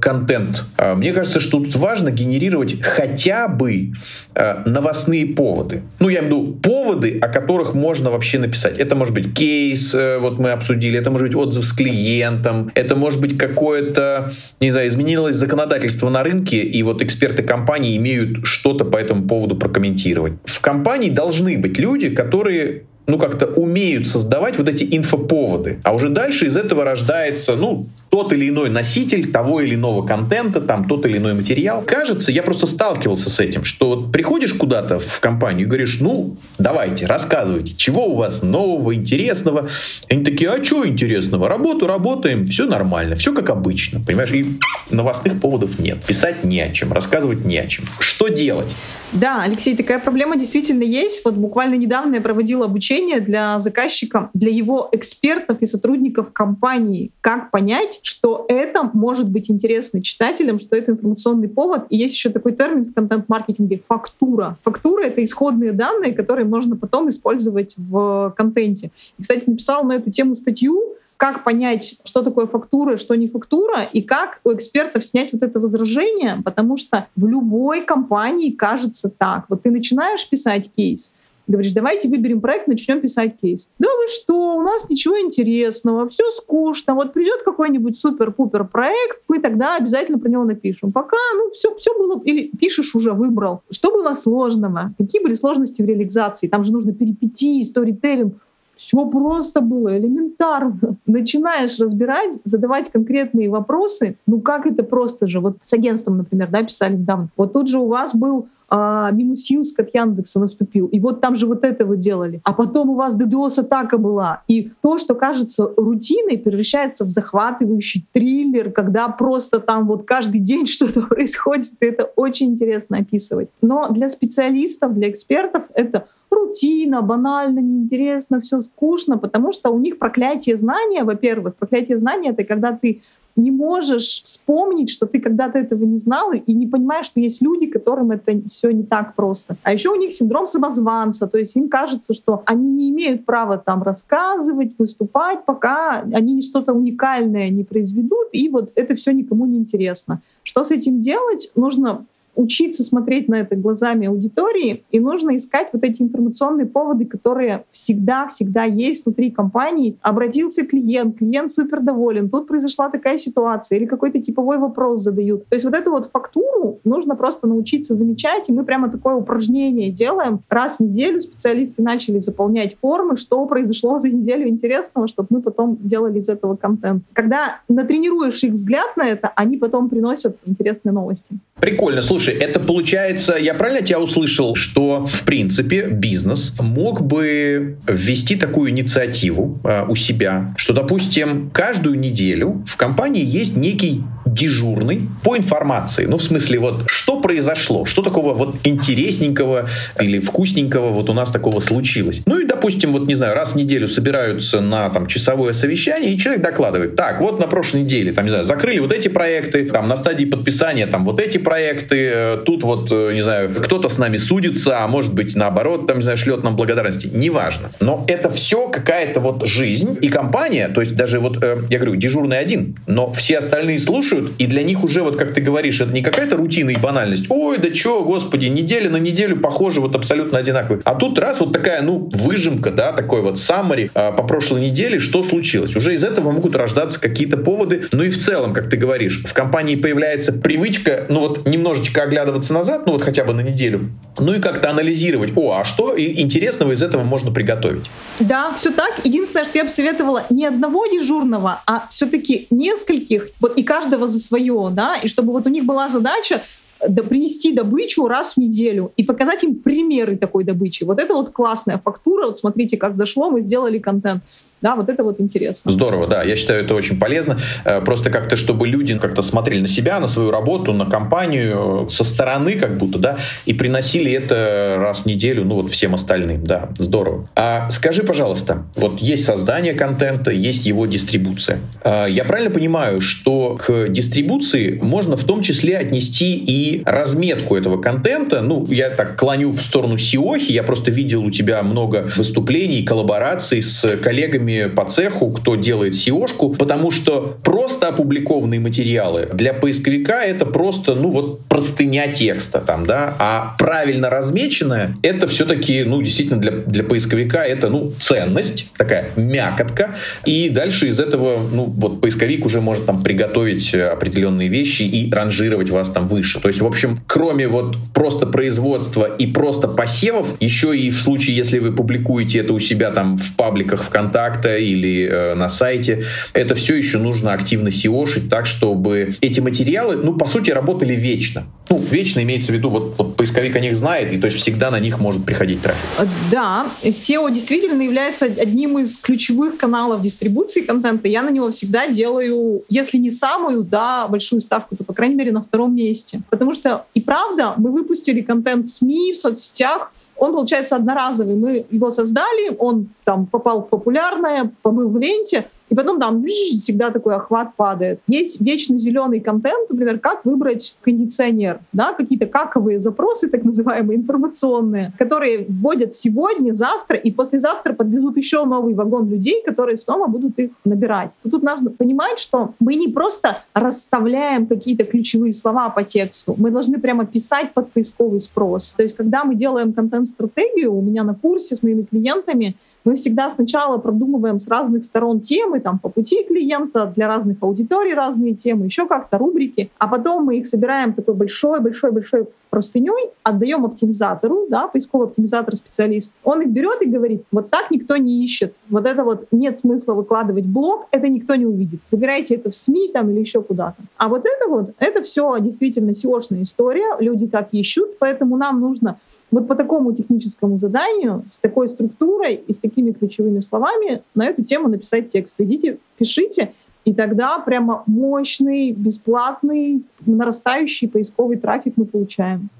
контент. 0.00 0.64
А, 0.76 0.94
мне 0.94 1.12
кажется, 1.12 1.38
что 1.40 1.60
тут 1.60 1.76
важно 1.76 2.10
генерировать 2.10 2.82
хотя 2.82 3.46
бы 3.46 3.92
э, 4.34 4.62
новостные 4.66 5.26
поводы. 5.26 5.82
Ну, 6.00 6.08
я 6.08 6.20
имею 6.20 6.34
в 6.34 6.40
виду 6.40 6.52
поводы, 6.54 7.18
о 7.20 7.28
которых 7.28 7.74
можно 7.74 8.10
вообще 8.10 8.38
написать. 8.38 8.78
Это 8.78 8.96
может 8.96 9.14
быть 9.14 9.34
кейс, 9.34 9.94
э, 9.94 10.18
вот 10.18 10.38
мы 10.38 10.50
обсудили, 10.50 10.98
это 10.98 11.10
может 11.10 11.28
быть 11.28 11.36
отзыв 11.36 11.64
с 11.64 11.72
клиентом, 11.72 12.72
это 12.74 12.96
может 12.96 13.20
быть 13.20 13.38
какое-то, 13.38 14.32
не 14.60 14.72
знаю, 14.72 14.88
изменилось 14.88 15.36
законодательство 15.36 16.10
на 16.10 16.24
рынке, 16.24 16.62
и 16.62 16.82
вот 16.82 17.00
эксперты 17.00 17.42
компании 17.42 17.96
имеют 17.96 18.44
что-то 18.44 18.84
по 18.84 18.96
этому 18.96 19.28
поводу 19.28 19.54
прокомментировать. 19.56 20.32
В 20.44 20.60
компании 20.60 21.10
должны 21.10 21.56
быть 21.56 21.78
люди, 21.78 22.10
которые 22.10 22.82
ну, 23.06 23.18
как-то 23.18 23.46
умеют 23.46 24.06
создавать 24.06 24.58
вот 24.58 24.68
эти 24.68 24.86
инфоповоды. 24.96 25.78
А 25.82 25.92
уже 25.92 26.08
дальше 26.08 26.46
из 26.46 26.56
этого 26.56 26.84
рождается, 26.84 27.56
ну, 27.56 27.86
тот 28.12 28.30
или 28.34 28.50
иной 28.50 28.68
носитель 28.68 29.32
того 29.32 29.62
или 29.62 29.74
иного 29.74 30.06
контента, 30.06 30.60
там 30.60 30.86
тот 30.86 31.06
или 31.06 31.16
иной 31.16 31.32
материал. 31.32 31.82
Кажется, 31.82 32.30
я 32.30 32.42
просто 32.42 32.66
сталкивался 32.66 33.30
с 33.30 33.40
этим, 33.40 33.64
что 33.64 33.88
вот 33.88 34.12
приходишь 34.12 34.52
куда-то 34.52 35.00
в 35.00 35.18
компанию 35.20 35.62
и 35.62 35.64
говоришь, 35.64 35.96
ну, 35.98 36.36
давайте, 36.58 37.06
рассказывайте, 37.06 37.72
чего 37.74 38.08
у 38.08 38.16
вас 38.16 38.42
нового, 38.42 38.94
интересного. 38.94 39.70
Они 40.10 40.22
такие, 40.24 40.50
а 40.50 40.62
что 40.62 40.86
интересного? 40.86 41.48
Работу 41.48 41.86
работаем, 41.86 42.46
все 42.46 42.66
нормально, 42.66 43.16
все 43.16 43.32
как 43.32 43.48
обычно, 43.48 43.98
понимаешь? 43.98 44.30
И 44.32 44.58
новостных 44.90 45.40
поводов 45.40 45.78
нет. 45.78 46.04
Писать 46.04 46.44
не 46.44 46.60
о 46.60 46.70
чем, 46.70 46.92
рассказывать 46.92 47.46
не 47.46 47.56
о 47.56 47.66
чем. 47.66 47.86
Что 47.98 48.28
делать? 48.28 48.68
Да, 49.12 49.42
Алексей, 49.42 49.76
такая 49.76 49.98
проблема 49.98 50.36
действительно 50.36 50.82
есть. 50.82 51.22
Вот 51.24 51.34
буквально 51.34 51.74
недавно 51.74 52.16
я 52.16 52.20
проводила 52.22 52.64
обучение 52.64 53.20
для 53.20 53.60
заказчика, 53.60 54.30
для 54.32 54.50
его 54.50 54.88
экспертов 54.92 55.60
и 55.60 55.66
сотрудников 55.66 56.32
компании. 56.32 57.10
Как 57.20 57.50
понять, 57.50 58.00
что 58.02 58.44
это 58.48 58.90
может 58.92 59.28
быть 59.28 59.50
интересно 59.50 60.02
читателям, 60.02 60.58
что 60.58 60.76
это 60.76 60.92
информационный 60.92 61.48
повод. 61.48 61.84
И 61.88 61.96
есть 61.96 62.14
еще 62.14 62.30
такой 62.30 62.52
термин 62.52 62.84
в 62.84 62.92
контент-маркетинге— 62.92 63.82
фактура. 63.88 64.56
Фактура— 64.62 65.02
это 65.04 65.24
исходные 65.24 65.72
данные, 65.72 66.12
которые 66.12 66.44
можно 66.44 66.76
потом 66.76 67.08
использовать 67.08 67.74
в 67.76 68.34
контенте. 68.36 68.90
И, 69.18 69.22
кстати, 69.22 69.44
написала 69.46 69.84
на 69.84 69.92
эту 69.92 70.10
тему 70.10 70.34
статью, 70.34 70.96
как 71.16 71.44
понять, 71.44 72.00
что 72.02 72.22
такое 72.22 72.48
фактура, 72.48 72.96
что 72.96 73.14
не 73.14 73.28
фактура, 73.28 73.84
и 73.84 74.02
как 74.02 74.40
у 74.42 74.52
экспертов 74.52 75.04
снять 75.04 75.32
вот 75.32 75.44
это 75.44 75.60
возражение, 75.60 76.42
потому 76.44 76.76
что 76.76 77.06
в 77.14 77.28
любой 77.28 77.84
компании 77.84 78.50
кажется 78.50 79.08
так. 79.08 79.44
Вот 79.48 79.62
ты 79.62 79.70
начинаешь 79.70 80.28
писать 80.28 80.68
кейс, 80.74 81.12
Говоришь, 81.48 81.72
давайте 81.72 82.08
выберем 82.08 82.40
проект, 82.40 82.68
начнем 82.68 83.00
писать 83.00 83.36
кейс. 83.40 83.68
Да 83.78 83.88
вы 83.88 84.08
что, 84.08 84.56
у 84.56 84.62
нас 84.62 84.88
ничего 84.88 85.20
интересного, 85.20 86.08
все 86.08 86.30
скучно. 86.30 86.94
Вот 86.94 87.12
придет 87.12 87.42
какой-нибудь 87.44 87.98
супер-пупер 87.98 88.64
проект, 88.64 89.22
мы 89.28 89.40
тогда 89.40 89.76
обязательно 89.76 90.18
про 90.18 90.28
него 90.28 90.44
напишем. 90.44 90.92
Пока, 90.92 91.16
ну, 91.34 91.50
все, 91.52 91.74
все 91.74 91.96
было, 91.98 92.20
или 92.24 92.48
пишешь 92.56 92.94
уже, 92.94 93.12
выбрал. 93.12 93.62
Что 93.70 93.90
было 93.90 94.12
сложного? 94.12 94.94
Какие 94.98 95.22
были 95.22 95.34
сложности 95.34 95.82
в 95.82 95.86
реализации? 95.86 96.48
Там 96.48 96.64
же 96.64 96.72
нужно 96.72 96.92
перипетии, 96.92 97.62
сторителлинг. 97.62 98.34
Все 98.76 99.04
просто 99.06 99.60
было, 99.60 99.96
элементарно. 99.96 100.96
Начинаешь 101.06 101.78
разбирать, 101.78 102.40
задавать 102.44 102.90
конкретные 102.90 103.48
вопросы. 103.48 104.16
Ну 104.26 104.40
как 104.40 104.66
это 104.66 104.82
просто 104.82 105.26
же? 105.26 105.40
Вот 105.40 105.58
с 105.62 105.72
агентством, 105.72 106.18
например, 106.18 106.48
да, 106.50 106.62
писали 106.62 106.96
недавно. 106.96 107.28
Вот 107.36 107.52
тут 107.52 107.68
же 107.68 107.78
у 107.78 107.86
вас 107.86 108.14
был 108.14 108.48
а, 108.74 109.10
минусинск 109.10 109.80
от 109.80 109.94
Яндекса 109.94 110.40
наступил. 110.40 110.86
И 110.86 110.98
вот 110.98 111.20
там 111.20 111.36
же 111.36 111.46
вот 111.46 111.62
это 111.62 111.84
вы 111.84 111.98
делали. 111.98 112.40
А 112.42 112.54
потом 112.54 112.88
у 112.88 112.94
вас 112.94 113.14
DDoS-атака 113.20 113.98
была. 113.98 114.44
И 114.48 114.72
то, 114.80 114.96
что 114.96 115.14
кажется 115.14 115.70
рутиной, 115.76 116.38
превращается 116.38 117.04
в 117.04 117.10
захватывающий 117.10 118.06
триллер, 118.12 118.72
когда 118.72 119.08
просто 119.08 119.60
там 119.60 119.86
вот 119.86 120.04
каждый 120.04 120.40
день 120.40 120.64
что-то 120.66 121.02
происходит. 121.02 121.72
И 121.80 121.84
это 121.84 122.04
очень 122.16 122.52
интересно 122.52 122.96
описывать. 122.96 123.50
Но 123.60 123.90
для 123.90 124.08
специалистов, 124.08 124.94
для 124.94 125.10
экспертов 125.10 125.64
это 125.74 126.06
рутина, 126.32 127.02
банально, 127.02 127.60
неинтересно, 127.60 128.40
все 128.40 128.62
скучно, 128.62 129.18
потому 129.18 129.52
что 129.52 129.70
у 129.70 129.78
них 129.78 129.98
проклятие 129.98 130.56
знания, 130.56 131.04
во-первых, 131.04 131.56
проклятие 131.56 131.98
знания— 131.98 132.30
это 132.38 132.44
когда 132.44 132.72
ты 132.72 133.02
не 133.36 133.50
можешь 133.50 134.22
вспомнить, 134.24 134.90
что 134.90 135.06
ты 135.06 135.18
когда-то 135.20 135.58
этого 135.58 135.84
не 135.84 135.98
знал, 135.98 136.32
и 136.32 136.52
не 136.52 136.66
понимаешь, 136.66 137.06
что 137.06 137.20
есть 137.20 137.42
люди, 137.42 137.66
которым 137.66 138.10
это 138.10 138.40
все 138.50 138.70
не 138.70 138.82
так 138.82 139.14
просто. 139.14 139.56
А 139.62 139.72
еще 139.72 139.90
у 139.90 139.94
них 139.94 140.12
синдром 140.12 140.46
самозванца, 140.46 141.26
то 141.26 141.38
есть 141.38 141.56
им 141.56 141.68
кажется, 141.68 142.14
что 142.14 142.42
они 142.44 142.68
не 142.68 142.90
имеют 142.90 143.24
права 143.24 143.58
там 143.58 143.82
рассказывать, 143.82 144.72
выступать, 144.78 145.44
пока 145.44 146.00
они 146.12 146.42
что-то 146.42 146.72
уникальное 146.72 147.48
не 147.50 147.64
произведут, 147.64 148.28
и 148.32 148.48
вот 148.48 148.72
это 148.74 148.94
все 148.94 149.12
никому 149.12 149.46
не 149.46 149.58
интересно. 149.58 150.20
Что 150.42 150.64
с 150.64 150.70
этим 150.70 151.00
делать? 151.00 151.50
Нужно 151.56 152.04
учиться 152.34 152.84
смотреть 152.84 153.28
на 153.28 153.36
это 153.36 153.56
глазами 153.56 154.06
аудитории, 154.06 154.84
и 154.90 155.00
нужно 155.00 155.36
искать 155.36 155.68
вот 155.72 155.84
эти 155.84 156.02
информационные 156.02 156.66
поводы, 156.66 157.04
которые 157.04 157.64
всегда-всегда 157.72 158.64
есть 158.64 159.04
внутри 159.04 159.30
компании. 159.30 159.96
Обратился 160.02 160.64
клиент, 160.64 161.18
клиент 161.18 161.54
супер 161.54 161.80
доволен, 161.80 162.28
тут 162.28 162.46
произошла 162.46 162.88
такая 162.88 163.18
ситуация, 163.18 163.78
или 163.78 163.86
какой-то 163.86 164.20
типовой 164.20 164.58
вопрос 164.58 165.02
задают. 165.02 165.46
То 165.48 165.54
есть 165.54 165.64
вот 165.64 165.74
эту 165.74 165.90
вот 165.90 166.06
фактуру 166.06 166.80
нужно 166.84 167.16
просто 167.16 167.46
научиться 167.46 167.94
замечать, 167.94 168.48
и 168.48 168.52
мы 168.52 168.64
прямо 168.64 168.90
такое 168.90 169.14
упражнение 169.14 169.90
делаем. 169.90 170.40
Раз 170.48 170.78
в 170.78 170.80
неделю 170.80 171.20
специалисты 171.20 171.82
начали 171.82 172.18
заполнять 172.18 172.76
формы, 172.80 173.16
что 173.16 173.44
произошло 173.46 173.98
за 173.98 174.10
неделю 174.10 174.48
интересного, 174.48 175.08
чтобы 175.08 175.28
мы 175.30 175.42
потом 175.42 175.78
делали 175.80 176.18
из 176.18 176.28
этого 176.28 176.56
контент. 176.56 177.02
Когда 177.12 177.60
натренируешь 177.68 178.42
их 178.44 178.52
взгляд 178.52 178.96
на 178.96 179.06
это, 179.08 179.32
они 179.36 179.56
потом 179.56 179.88
приносят 179.88 180.38
интересные 180.46 180.92
новости. 180.92 181.36
Прикольно. 181.60 182.02
Слушай, 182.02 182.21
это 182.30 182.60
получается, 182.60 183.34
я 183.34 183.54
правильно 183.54 183.84
тебя 183.84 183.98
услышал, 183.98 184.54
что, 184.54 185.06
в 185.06 185.24
принципе, 185.24 185.86
бизнес 185.86 186.54
мог 186.58 187.02
бы 187.02 187.78
ввести 187.86 188.36
такую 188.36 188.70
инициативу 188.70 189.58
э, 189.64 189.84
у 189.88 189.96
себя, 189.96 190.54
что, 190.56 190.72
допустим, 190.72 191.50
каждую 191.52 191.98
неделю 191.98 192.62
в 192.66 192.76
компании 192.76 193.24
есть 193.24 193.56
некий 193.56 194.02
дежурный 194.34 195.08
по 195.22 195.36
информации. 195.36 196.06
Ну, 196.06 196.18
в 196.18 196.22
смысле, 196.22 196.58
вот 196.58 196.84
что 196.86 197.20
произошло, 197.20 197.84
что 197.84 198.02
такого 198.02 198.34
вот 198.34 198.56
интересненького 198.64 199.68
или 200.00 200.20
вкусненького 200.20 200.90
вот 200.90 201.10
у 201.10 201.12
нас 201.12 201.30
такого 201.30 201.60
случилось. 201.60 202.22
Ну 202.26 202.38
и, 202.38 202.44
допустим, 202.44 202.92
вот, 202.92 203.06
не 203.06 203.14
знаю, 203.14 203.34
раз 203.34 203.52
в 203.52 203.56
неделю 203.56 203.88
собираются 203.88 204.60
на 204.60 204.90
там 204.90 205.06
часовое 205.06 205.52
совещание, 205.52 206.12
и 206.12 206.18
человек 206.18 206.42
докладывает, 206.42 206.96
так, 206.96 207.20
вот 207.20 207.40
на 207.40 207.46
прошлой 207.46 207.82
неделе, 207.82 208.12
там, 208.12 208.24
не 208.24 208.30
знаю, 208.30 208.44
закрыли 208.44 208.78
вот 208.78 208.92
эти 208.92 209.08
проекты, 209.08 209.70
там, 209.70 209.88
на 209.88 209.96
стадии 209.96 210.24
подписания, 210.24 210.86
там, 210.86 211.04
вот 211.04 211.20
эти 211.20 211.38
проекты, 211.38 212.08
э, 212.12 212.36
тут 212.44 212.62
вот, 212.62 212.90
э, 212.90 213.12
не 213.14 213.22
знаю, 213.22 213.50
кто-то 213.54 213.88
с 213.88 213.98
нами 213.98 214.16
судится, 214.16 214.82
а 214.82 214.88
может 214.88 215.14
быть, 215.14 215.36
наоборот, 215.36 215.86
там, 215.86 215.98
не 215.98 216.02
знаю, 216.02 216.18
шлет 216.18 216.42
нам 216.42 216.56
благодарности. 216.56 217.10
Неважно. 217.12 217.70
Но 217.80 218.04
это 218.08 218.30
все 218.30 218.68
какая-то 218.68 219.20
вот 219.20 219.46
жизнь 219.46 219.98
и 220.00 220.08
компания, 220.08 220.68
то 220.68 220.80
есть 220.80 220.96
даже 220.96 221.20
вот, 221.20 221.42
э, 221.42 221.62
я 221.68 221.78
говорю, 221.78 221.96
дежурный 221.96 222.38
один, 222.38 222.76
но 222.86 223.12
все 223.12 223.38
остальные 223.38 223.78
слушают, 223.78 224.21
и 224.38 224.46
для 224.46 224.62
них 224.62 224.84
уже, 224.84 225.02
вот 225.02 225.16
как 225.16 225.34
ты 225.34 225.40
говоришь, 225.40 225.80
это 225.80 225.92
не 225.92 226.02
какая-то 226.02 226.36
рутина 226.36 226.70
и 226.70 226.76
банальность. 226.76 227.26
Ой, 227.28 227.58
да 227.58 227.72
что, 227.74 228.02
господи, 228.02 228.46
неделя 228.46 228.90
на 228.90 228.98
неделю 228.98 229.40
похожи 229.40 229.80
вот 229.80 229.94
абсолютно 229.94 230.38
одинаковые. 230.38 230.82
А 230.84 230.94
тут 230.94 231.18
раз 231.18 231.40
вот 231.40 231.52
такая, 231.52 231.82
ну, 231.82 232.10
выжимка, 232.12 232.70
да, 232.70 232.92
такой 232.92 233.22
вот 233.22 233.34
summary 233.34 233.90
а, 233.94 234.12
по 234.12 234.22
прошлой 234.22 234.60
неделе, 234.60 234.98
что 234.98 235.22
случилось. 235.22 235.76
Уже 235.76 235.94
из 235.94 236.04
этого 236.04 236.32
могут 236.32 236.56
рождаться 236.56 237.00
какие-то 237.00 237.36
поводы. 237.36 237.84
Ну 237.92 238.02
и 238.02 238.10
в 238.10 238.18
целом, 238.18 238.52
как 238.52 238.68
ты 238.68 238.76
говоришь, 238.76 239.22
в 239.24 239.32
компании 239.32 239.76
появляется 239.76 240.32
привычка, 240.32 241.06
ну 241.08 241.20
вот 241.20 241.46
немножечко 241.46 242.02
оглядываться 242.02 242.52
назад, 242.52 242.86
ну 242.86 242.92
вот 242.92 243.02
хотя 243.02 243.24
бы 243.24 243.32
на 243.32 243.40
неделю, 243.40 243.90
ну 244.18 244.34
и 244.34 244.40
как-то 244.40 244.70
анализировать, 244.70 245.32
о, 245.36 245.52
а 245.52 245.64
что 245.64 245.98
интересного 245.98 246.72
из 246.72 246.82
этого 246.82 247.02
можно 247.02 247.32
приготовить? 247.32 247.84
Да, 248.20 248.52
все 248.54 248.70
так. 248.70 249.00
Единственное, 249.04 249.44
что 249.44 249.58
я 249.58 249.64
бы 249.64 249.70
советовала 249.70 250.24
не 250.30 250.46
одного 250.46 250.86
дежурного, 250.86 251.60
а 251.66 251.86
все-таки 251.90 252.46
нескольких, 252.50 253.28
вот 253.40 253.56
и 253.58 253.62
каждого 253.62 254.06
за 254.12 254.20
свое, 254.20 254.70
да, 254.72 254.96
и 254.96 255.08
чтобы 255.08 255.32
вот 255.32 255.46
у 255.46 255.50
них 255.50 255.64
была 255.64 255.88
задача 255.88 256.42
да, 256.88 257.02
принести 257.02 257.52
добычу 257.52 258.06
раз 258.08 258.34
в 258.34 258.36
неделю 258.38 258.92
и 258.96 259.04
показать 259.04 259.44
им 259.44 259.54
примеры 259.56 260.16
такой 260.16 260.44
добычи. 260.44 260.84
Вот 260.84 260.98
это 260.98 261.14
вот 261.14 261.30
классная 261.30 261.78
фактура. 261.78 262.26
Вот 262.26 262.38
смотрите, 262.38 262.76
как 262.76 262.96
зашло, 262.96 263.30
мы 263.30 263.40
сделали 263.40 263.78
контент. 263.78 264.22
Да, 264.62 264.76
вот 264.76 264.88
это 264.88 265.02
вот 265.02 265.20
интересно. 265.20 265.70
Здорово, 265.70 266.06
да. 266.06 266.22
Я 266.22 266.36
считаю, 266.36 266.64
это 266.64 266.74
очень 266.74 266.98
полезно. 266.98 267.38
Э, 267.64 267.80
просто 267.80 268.10
как-то, 268.10 268.36
чтобы 268.36 268.68
люди 268.68 268.96
как-то 268.96 269.20
смотрели 269.22 269.62
на 269.62 269.68
себя, 269.68 269.98
на 269.98 270.08
свою 270.08 270.30
работу, 270.30 270.72
на 270.72 270.86
компанию 270.86 271.88
со 271.90 272.04
стороны 272.04 272.54
как 272.54 272.76
будто, 272.76 272.98
да, 272.98 273.16
и 273.44 273.52
приносили 273.52 274.12
это 274.12 274.76
раз 274.78 275.00
в 275.00 275.06
неделю, 275.06 275.44
ну 275.44 275.56
вот 275.56 275.70
всем 275.70 275.94
остальным, 275.94 276.44
да, 276.44 276.68
здорово. 276.78 277.28
А 277.34 277.70
скажи, 277.70 278.04
пожалуйста, 278.04 278.64
вот 278.76 279.00
есть 279.00 279.24
создание 279.24 279.74
контента, 279.74 280.30
есть 280.30 280.64
его 280.64 280.86
дистрибуция. 280.86 281.58
А, 281.82 282.06
я 282.06 282.24
правильно 282.24 282.50
понимаю, 282.50 283.00
что 283.00 283.58
к 283.60 283.88
дистрибуции 283.88 284.78
можно 284.80 285.16
в 285.16 285.24
том 285.24 285.42
числе 285.42 285.78
отнести 285.78 286.36
и 286.36 286.82
разметку 286.84 287.56
этого 287.56 287.80
контента? 287.80 288.42
Ну, 288.42 288.66
я 288.68 288.90
так 288.90 289.18
клоню 289.18 289.50
в 289.52 289.60
сторону 289.60 289.98
Сиохи, 289.98 290.52
я 290.52 290.62
просто 290.62 290.90
видел 290.92 291.24
у 291.24 291.30
тебя 291.30 291.62
много 291.62 292.08
выступлений, 292.16 292.84
коллабораций 292.84 293.60
с 293.62 293.96
коллегами 293.96 294.51
коллегами 294.52 294.74
по 294.74 294.84
цеху, 294.84 295.30
кто 295.30 295.56
делает 295.56 295.94
SEO-шку, 295.94 296.56
потому 296.56 296.90
что 296.90 297.36
просто 297.42 297.88
опубликованные 297.88 298.60
материалы 298.60 299.28
для 299.32 299.52
поисковика 299.52 300.22
это 300.22 300.46
просто, 300.46 300.94
ну 300.94 301.10
вот, 301.10 301.40
простыня 301.46 302.08
текста 302.08 302.60
там, 302.60 302.86
да, 302.86 303.14
а 303.18 303.54
правильно 303.58 304.10
размеченное 304.10 304.94
это 305.02 305.26
все-таки, 305.26 305.84
ну, 305.84 306.02
действительно 306.02 306.40
для, 306.40 306.52
для 306.52 306.84
поисковика 306.84 307.44
это, 307.44 307.68
ну, 307.68 307.92
ценность, 308.00 308.66
такая 308.76 309.06
мякотка, 309.16 309.94
и 310.24 310.48
дальше 310.48 310.88
из 310.88 311.00
этого, 311.00 311.38
ну, 311.52 311.64
вот 311.64 312.00
поисковик 312.00 312.46
уже 312.46 312.60
может 312.60 312.86
там 312.86 313.02
приготовить 313.02 313.74
определенные 313.74 314.48
вещи 314.48 314.82
и 314.82 315.10
ранжировать 315.12 315.70
вас 315.70 315.88
там 315.88 316.06
выше. 316.06 316.40
То 316.40 316.48
есть, 316.48 316.60
в 316.60 316.66
общем, 316.66 316.98
кроме 317.06 317.48
вот 317.48 317.76
просто 317.94 318.26
производства 318.26 319.04
и 319.04 319.26
просто 319.26 319.68
посевов, 319.68 320.34
еще 320.40 320.76
и 320.76 320.90
в 320.90 321.00
случае, 321.00 321.36
если 321.36 321.58
вы 321.58 321.72
публикуете 321.72 322.40
это 322.40 322.52
у 322.52 322.58
себя 322.58 322.90
там 322.90 323.16
в 323.16 323.36
пабликах 323.36 323.82
ВКонтакте, 323.84 324.41
контакта 324.42 324.56
или 324.56 325.08
э, 325.08 325.34
на 325.34 325.48
сайте. 325.48 326.04
Это 326.32 326.54
все 326.54 326.74
еще 326.74 326.98
нужно 326.98 327.32
активно 327.32 327.68
SEOшить 327.68 328.28
так, 328.28 328.46
чтобы 328.46 329.14
эти 329.20 329.40
материалы, 329.40 329.96
ну, 329.96 330.14
по 330.14 330.26
сути, 330.26 330.50
работали 330.50 330.94
вечно. 330.94 331.44
Ну, 331.70 331.78
вечно 331.78 332.20
имеется 332.20 332.52
в 332.52 332.54
виду, 332.54 332.70
вот, 332.70 332.94
вот 332.98 333.16
поисковик 333.16 333.56
о 333.56 333.60
них 333.60 333.76
знает, 333.76 334.12
и 334.12 334.18
то 334.18 334.26
есть 334.26 334.38
всегда 334.38 334.70
на 334.70 334.80
них 334.80 334.98
может 334.98 335.24
приходить 335.24 335.62
трафик. 335.62 335.80
Э, 335.98 336.06
да, 336.30 336.66
SEO 336.82 337.30
действительно 337.30 337.82
является 337.82 338.26
одним 338.26 338.78
из 338.78 338.96
ключевых 338.96 339.56
каналов 339.56 340.02
дистрибуции 340.02 340.62
контента. 340.62 341.08
Я 341.08 341.22
на 341.22 341.30
него 341.30 341.50
всегда 341.50 341.88
делаю, 341.88 342.62
если 342.68 342.98
не 342.98 343.10
самую, 343.10 343.62
да, 343.62 344.06
большую 344.08 344.40
ставку, 344.40 344.76
то, 344.76 344.84
по 344.84 344.92
крайней 344.92 345.14
мере, 345.14 345.32
на 345.32 345.42
втором 345.42 345.74
месте. 345.74 346.20
Потому 346.30 346.54
что, 346.54 346.84
и 346.94 347.00
правда, 347.00 347.54
мы 347.56 347.70
выпустили 347.70 348.20
контент 348.20 348.66
в 348.66 348.72
СМИ, 348.72 349.14
в 349.14 349.18
соцсетях, 349.18 349.92
он, 350.16 350.32
получается, 350.32 350.76
одноразовый. 350.76 351.34
Мы 351.34 351.66
его 351.70 351.90
создали, 351.90 352.54
он 352.58 352.88
там 353.04 353.26
попал 353.26 353.62
в 353.62 353.68
популярное, 353.68 354.50
побыл 354.62 354.88
в 354.88 354.98
ленте, 354.98 355.46
и 355.72 355.74
потом 355.74 355.98
там 355.98 356.22
всегда 356.26 356.90
такой 356.90 357.14
охват 357.14 357.56
падает. 357.56 358.00
Есть 358.06 358.42
вечно 358.42 358.76
зеленый 358.76 359.20
контент, 359.20 359.70
например, 359.70 360.00
как 360.00 360.22
выбрать 360.26 360.76
кондиционер, 360.82 361.60
да, 361.72 361.94
какие-то 361.94 362.26
каковые 362.26 362.78
запросы, 362.78 363.30
так 363.30 363.42
называемые, 363.42 363.98
информационные, 363.98 364.92
которые 364.98 365.46
вводят 365.48 365.94
сегодня, 365.94 366.52
завтра, 366.52 366.98
и 366.98 367.10
послезавтра 367.10 367.72
подвезут 367.72 368.18
еще 368.18 368.44
новый 368.44 368.74
вагон 368.74 369.08
людей, 369.08 369.42
которые 369.42 369.78
снова 369.78 370.08
будут 370.08 370.38
их 370.38 370.50
набирать. 370.66 371.10
Тут 371.22 371.42
нужно 371.42 371.70
понимать, 371.70 372.18
что 372.18 372.52
мы 372.60 372.74
не 372.74 372.88
просто 372.88 373.38
расставляем 373.54 374.46
какие-то 374.46 374.84
ключевые 374.84 375.32
слова 375.32 375.70
по 375.70 375.84
тексту, 375.84 376.34
мы 376.36 376.50
должны 376.50 376.78
прямо 376.80 377.06
писать 377.06 377.54
под 377.54 377.72
поисковый 377.72 378.20
спрос. 378.20 378.74
То 378.76 378.82
есть, 378.82 378.94
когда 378.94 379.24
мы 379.24 379.36
делаем 379.36 379.72
контент-стратегию, 379.72 380.74
у 380.74 380.82
меня 380.82 381.02
на 381.02 381.14
курсе 381.14 381.56
с 381.56 381.62
моими 381.62 381.84
клиентами 381.84 382.56
мы 382.84 382.96
всегда 382.96 383.30
сначала 383.30 383.78
продумываем 383.78 384.38
с 384.38 384.48
разных 384.48 384.84
сторон 384.84 385.20
темы, 385.20 385.60
там 385.60 385.78
по 385.78 385.88
пути 385.88 386.24
клиента, 386.24 386.92
для 386.94 387.08
разных 387.08 387.38
аудиторий 387.40 387.94
разные 387.94 388.34
темы, 388.34 388.66
еще 388.66 388.86
как-то 388.86 389.18
рубрики, 389.18 389.70
а 389.78 389.88
потом 389.88 390.24
мы 390.24 390.38
их 390.38 390.46
собираем 390.46 390.92
такой 390.92 391.14
большой-большой-большой 391.14 392.26
простыней, 392.50 393.10
отдаем 393.22 393.64
оптимизатору, 393.64 394.46
да, 394.50 394.68
поисковый 394.68 395.06
оптимизатор 395.06 395.56
специалист. 395.56 396.12
Он 396.22 396.42
их 396.42 396.50
берет 396.50 396.82
и 396.82 396.86
говорит, 396.86 397.24
вот 397.32 397.48
так 397.48 397.70
никто 397.70 397.96
не 397.96 398.22
ищет, 398.22 398.54
вот 398.68 398.84
это 398.84 399.04
вот 399.04 399.26
нет 399.32 399.58
смысла 399.58 399.94
выкладывать 399.94 400.44
блог, 400.44 400.86
это 400.90 401.08
никто 401.08 401.34
не 401.34 401.46
увидит. 401.46 401.80
Забирайте 401.86 402.34
это 402.34 402.50
в 402.50 402.54
СМИ 402.54 402.90
там 402.92 403.10
или 403.10 403.20
еще 403.20 403.42
куда-то. 403.42 403.82
А 403.96 404.08
вот 404.08 404.26
это 404.26 404.50
вот, 404.50 404.74
это 404.78 405.02
все 405.02 405.38
действительно 405.40 405.90
SEO-шная 405.90 406.42
история, 406.42 406.96
люди 407.00 407.26
так 407.26 407.48
ищут, 407.52 407.98
поэтому 407.98 408.36
нам 408.36 408.60
нужно 408.60 408.98
вот 409.32 409.48
по 409.48 409.56
такому 409.56 409.92
техническому 409.92 410.58
заданию, 410.58 411.24
с 411.28 411.38
такой 411.38 411.66
структурой 411.66 412.34
и 412.46 412.52
с 412.52 412.58
такими 412.58 412.92
ключевыми 412.92 413.40
словами 413.40 414.02
на 414.14 414.26
эту 414.26 414.44
тему 414.44 414.68
написать 414.68 415.10
текст. 415.10 415.34
Идите, 415.38 415.78
пишите, 415.98 416.52
и 416.84 416.92
тогда 416.92 417.38
прямо 417.38 417.82
мощный, 417.86 418.72
бесплатный, 418.72 419.82
нарастающий 420.04 420.88
поисковый 420.88 421.38
трафик 421.38 421.74
мы 421.76 421.86
получаем. 421.86 422.50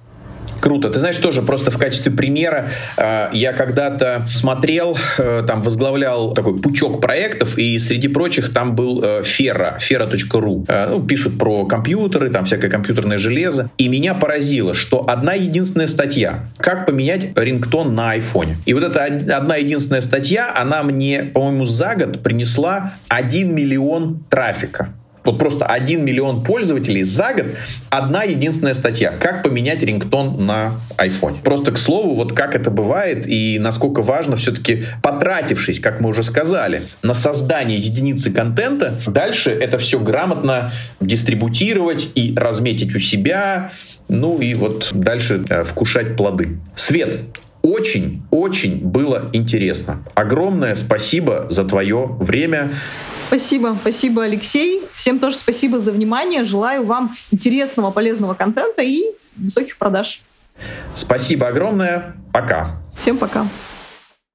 Круто. 0.61 0.91
Ты 0.91 1.01
знаешь, 1.01 1.17
тоже 1.17 1.43
просто 1.43 1.73
в 1.73 1.79
качестве 1.79 2.13
примера 2.13 2.71
э, 2.97 3.31
я 3.33 3.53
когда-то 3.53 4.29
смотрел, 4.33 4.97
э, 5.19 5.43
там 5.47 5.61
возглавлял 5.61 6.35
такой 6.35 6.57
пучок 6.57 7.01
проектов, 7.01 7.59
и 7.59 7.79
среди 7.81 8.07
прочих 8.07 8.53
там 8.53 8.77
был 8.77 9.03
э, 9.03 9.23
Fera, 9.23 9.79
fera.ru. 9.79 10.65
Э, 10.69 10.87
ну, 10.91 11.03
пишут 11.03 11.37
про 11.37 11.67
компьютеры, 11.67 12.31
там 12.31 12.45
всякое 12.45 12.71
компьютерное 12.71 13.19
железо. 13.19 13.71
И 13.77 13.89
меня 13.89 14.15
поразило, 14.15 14.73
что 14.73 15.09
одна 15.09 15.35
единственная 15.35 15.89
статья, 15.89 16.45
как 16.59 16.87
поменять 16.87 17.37
рингтон 17.37 17.97
на 17.97 18.13
айфоне. 18.13 18.57
И 18.65 18.73
вот 18.73 18.85
эта 18.85 19.05
одна 19.37 19.57
единственная 19.57 20.01
статья, 20.01 20.53
она 20.55 20.85
мне, 20.85 21.25
по-моему, 21.25 21.67
за 21.67 21.97
год 21.97 22.23
принесла 22.23 22.95
1 23.09 23.53
миллион 23.53 24.23
трафика. 24.31 24.95
Вот 25.25 25.39
просто 25.39 25.67
1 25.67 26.05
миллион 26.05 26.43
пользователей 26.43 27.05
за 27.05 27.33
год, 27.35 27.47
одна 27.91 28.25
единственная 28.25 28.75
статья. 28.75 29.13
Как 29.19 29.43
поменять 29.43 29.83
рингтон 29.83 30.45
на 30.45 30.73
iPhone. 30.99 31.41
Просто 31.43 31.73
к 31.73 31.79
слову, 31.79 32.15
вот 32.15 32.33
как 32.33 32.55
это 32.55 32.71
бывает 32.71 33.27
и 33.27 33.59
насколько 33.59 34.03
важно 34.03 34.37
все-таки 34.37 34.87
потратившись, 35.03 35.81
как 35.81 36.01
мы 36.01 36.11
уже 36.11 36.23
сказали, 36.23 36.83
на 37.03 37.15
создание 37.15 37.79
единицы 37.79 38.31
контента, 38.31 39.01
дальше 39.07 39.51
это 39.51 39.79
все 39.79 40.01
грамотно 40.01 40.73
дистрибутировать 41.01 42.11
и 42.15 42.35
разметить 42.37 42.95
у 42.95 42.99
себя, 42.99 43.73
ну 44.09 44.39
и 44.39 44.55
вот 44.55 44.91
дальше 44.93 45.45
э, 45.49 45.65
вкушать 45.65 46.17
плоды. 46.17 46.59
Свет, 46.75 47.21
очень-очень 47.63 48.79
было 48.79 49.31
интересно. 49.33 50.03
Огромное 50.15 50.75
спасибо 50.75 51.47
за 51.49 51.65
твое 51.65 52.17
время. 52.19 52.71
Спасибо, 53.33 53.75
спасибо, 53.81 54.25
Алексей. 54.25 54.83
Всем 54.95 55.19
тоже 55.19 55.37
спасибо 55.37 55.81
за 55.81 55.91
внимание. 55.91 56.45
Желаю 56.45 56.85
вам 56.85 57.17
интересного, 57.31 57.91
полезного 57.91 58.35
контента 58.35 58.83
и 58.83 59.05
высоких 59.37 59.79
продаж. 59.79 60.21
Спасибо 60.95 61.49
огромное. 61.49 62.15
Пока. 62.31 62.77
Всем 62.95 63.17
пока. 63.17 63.47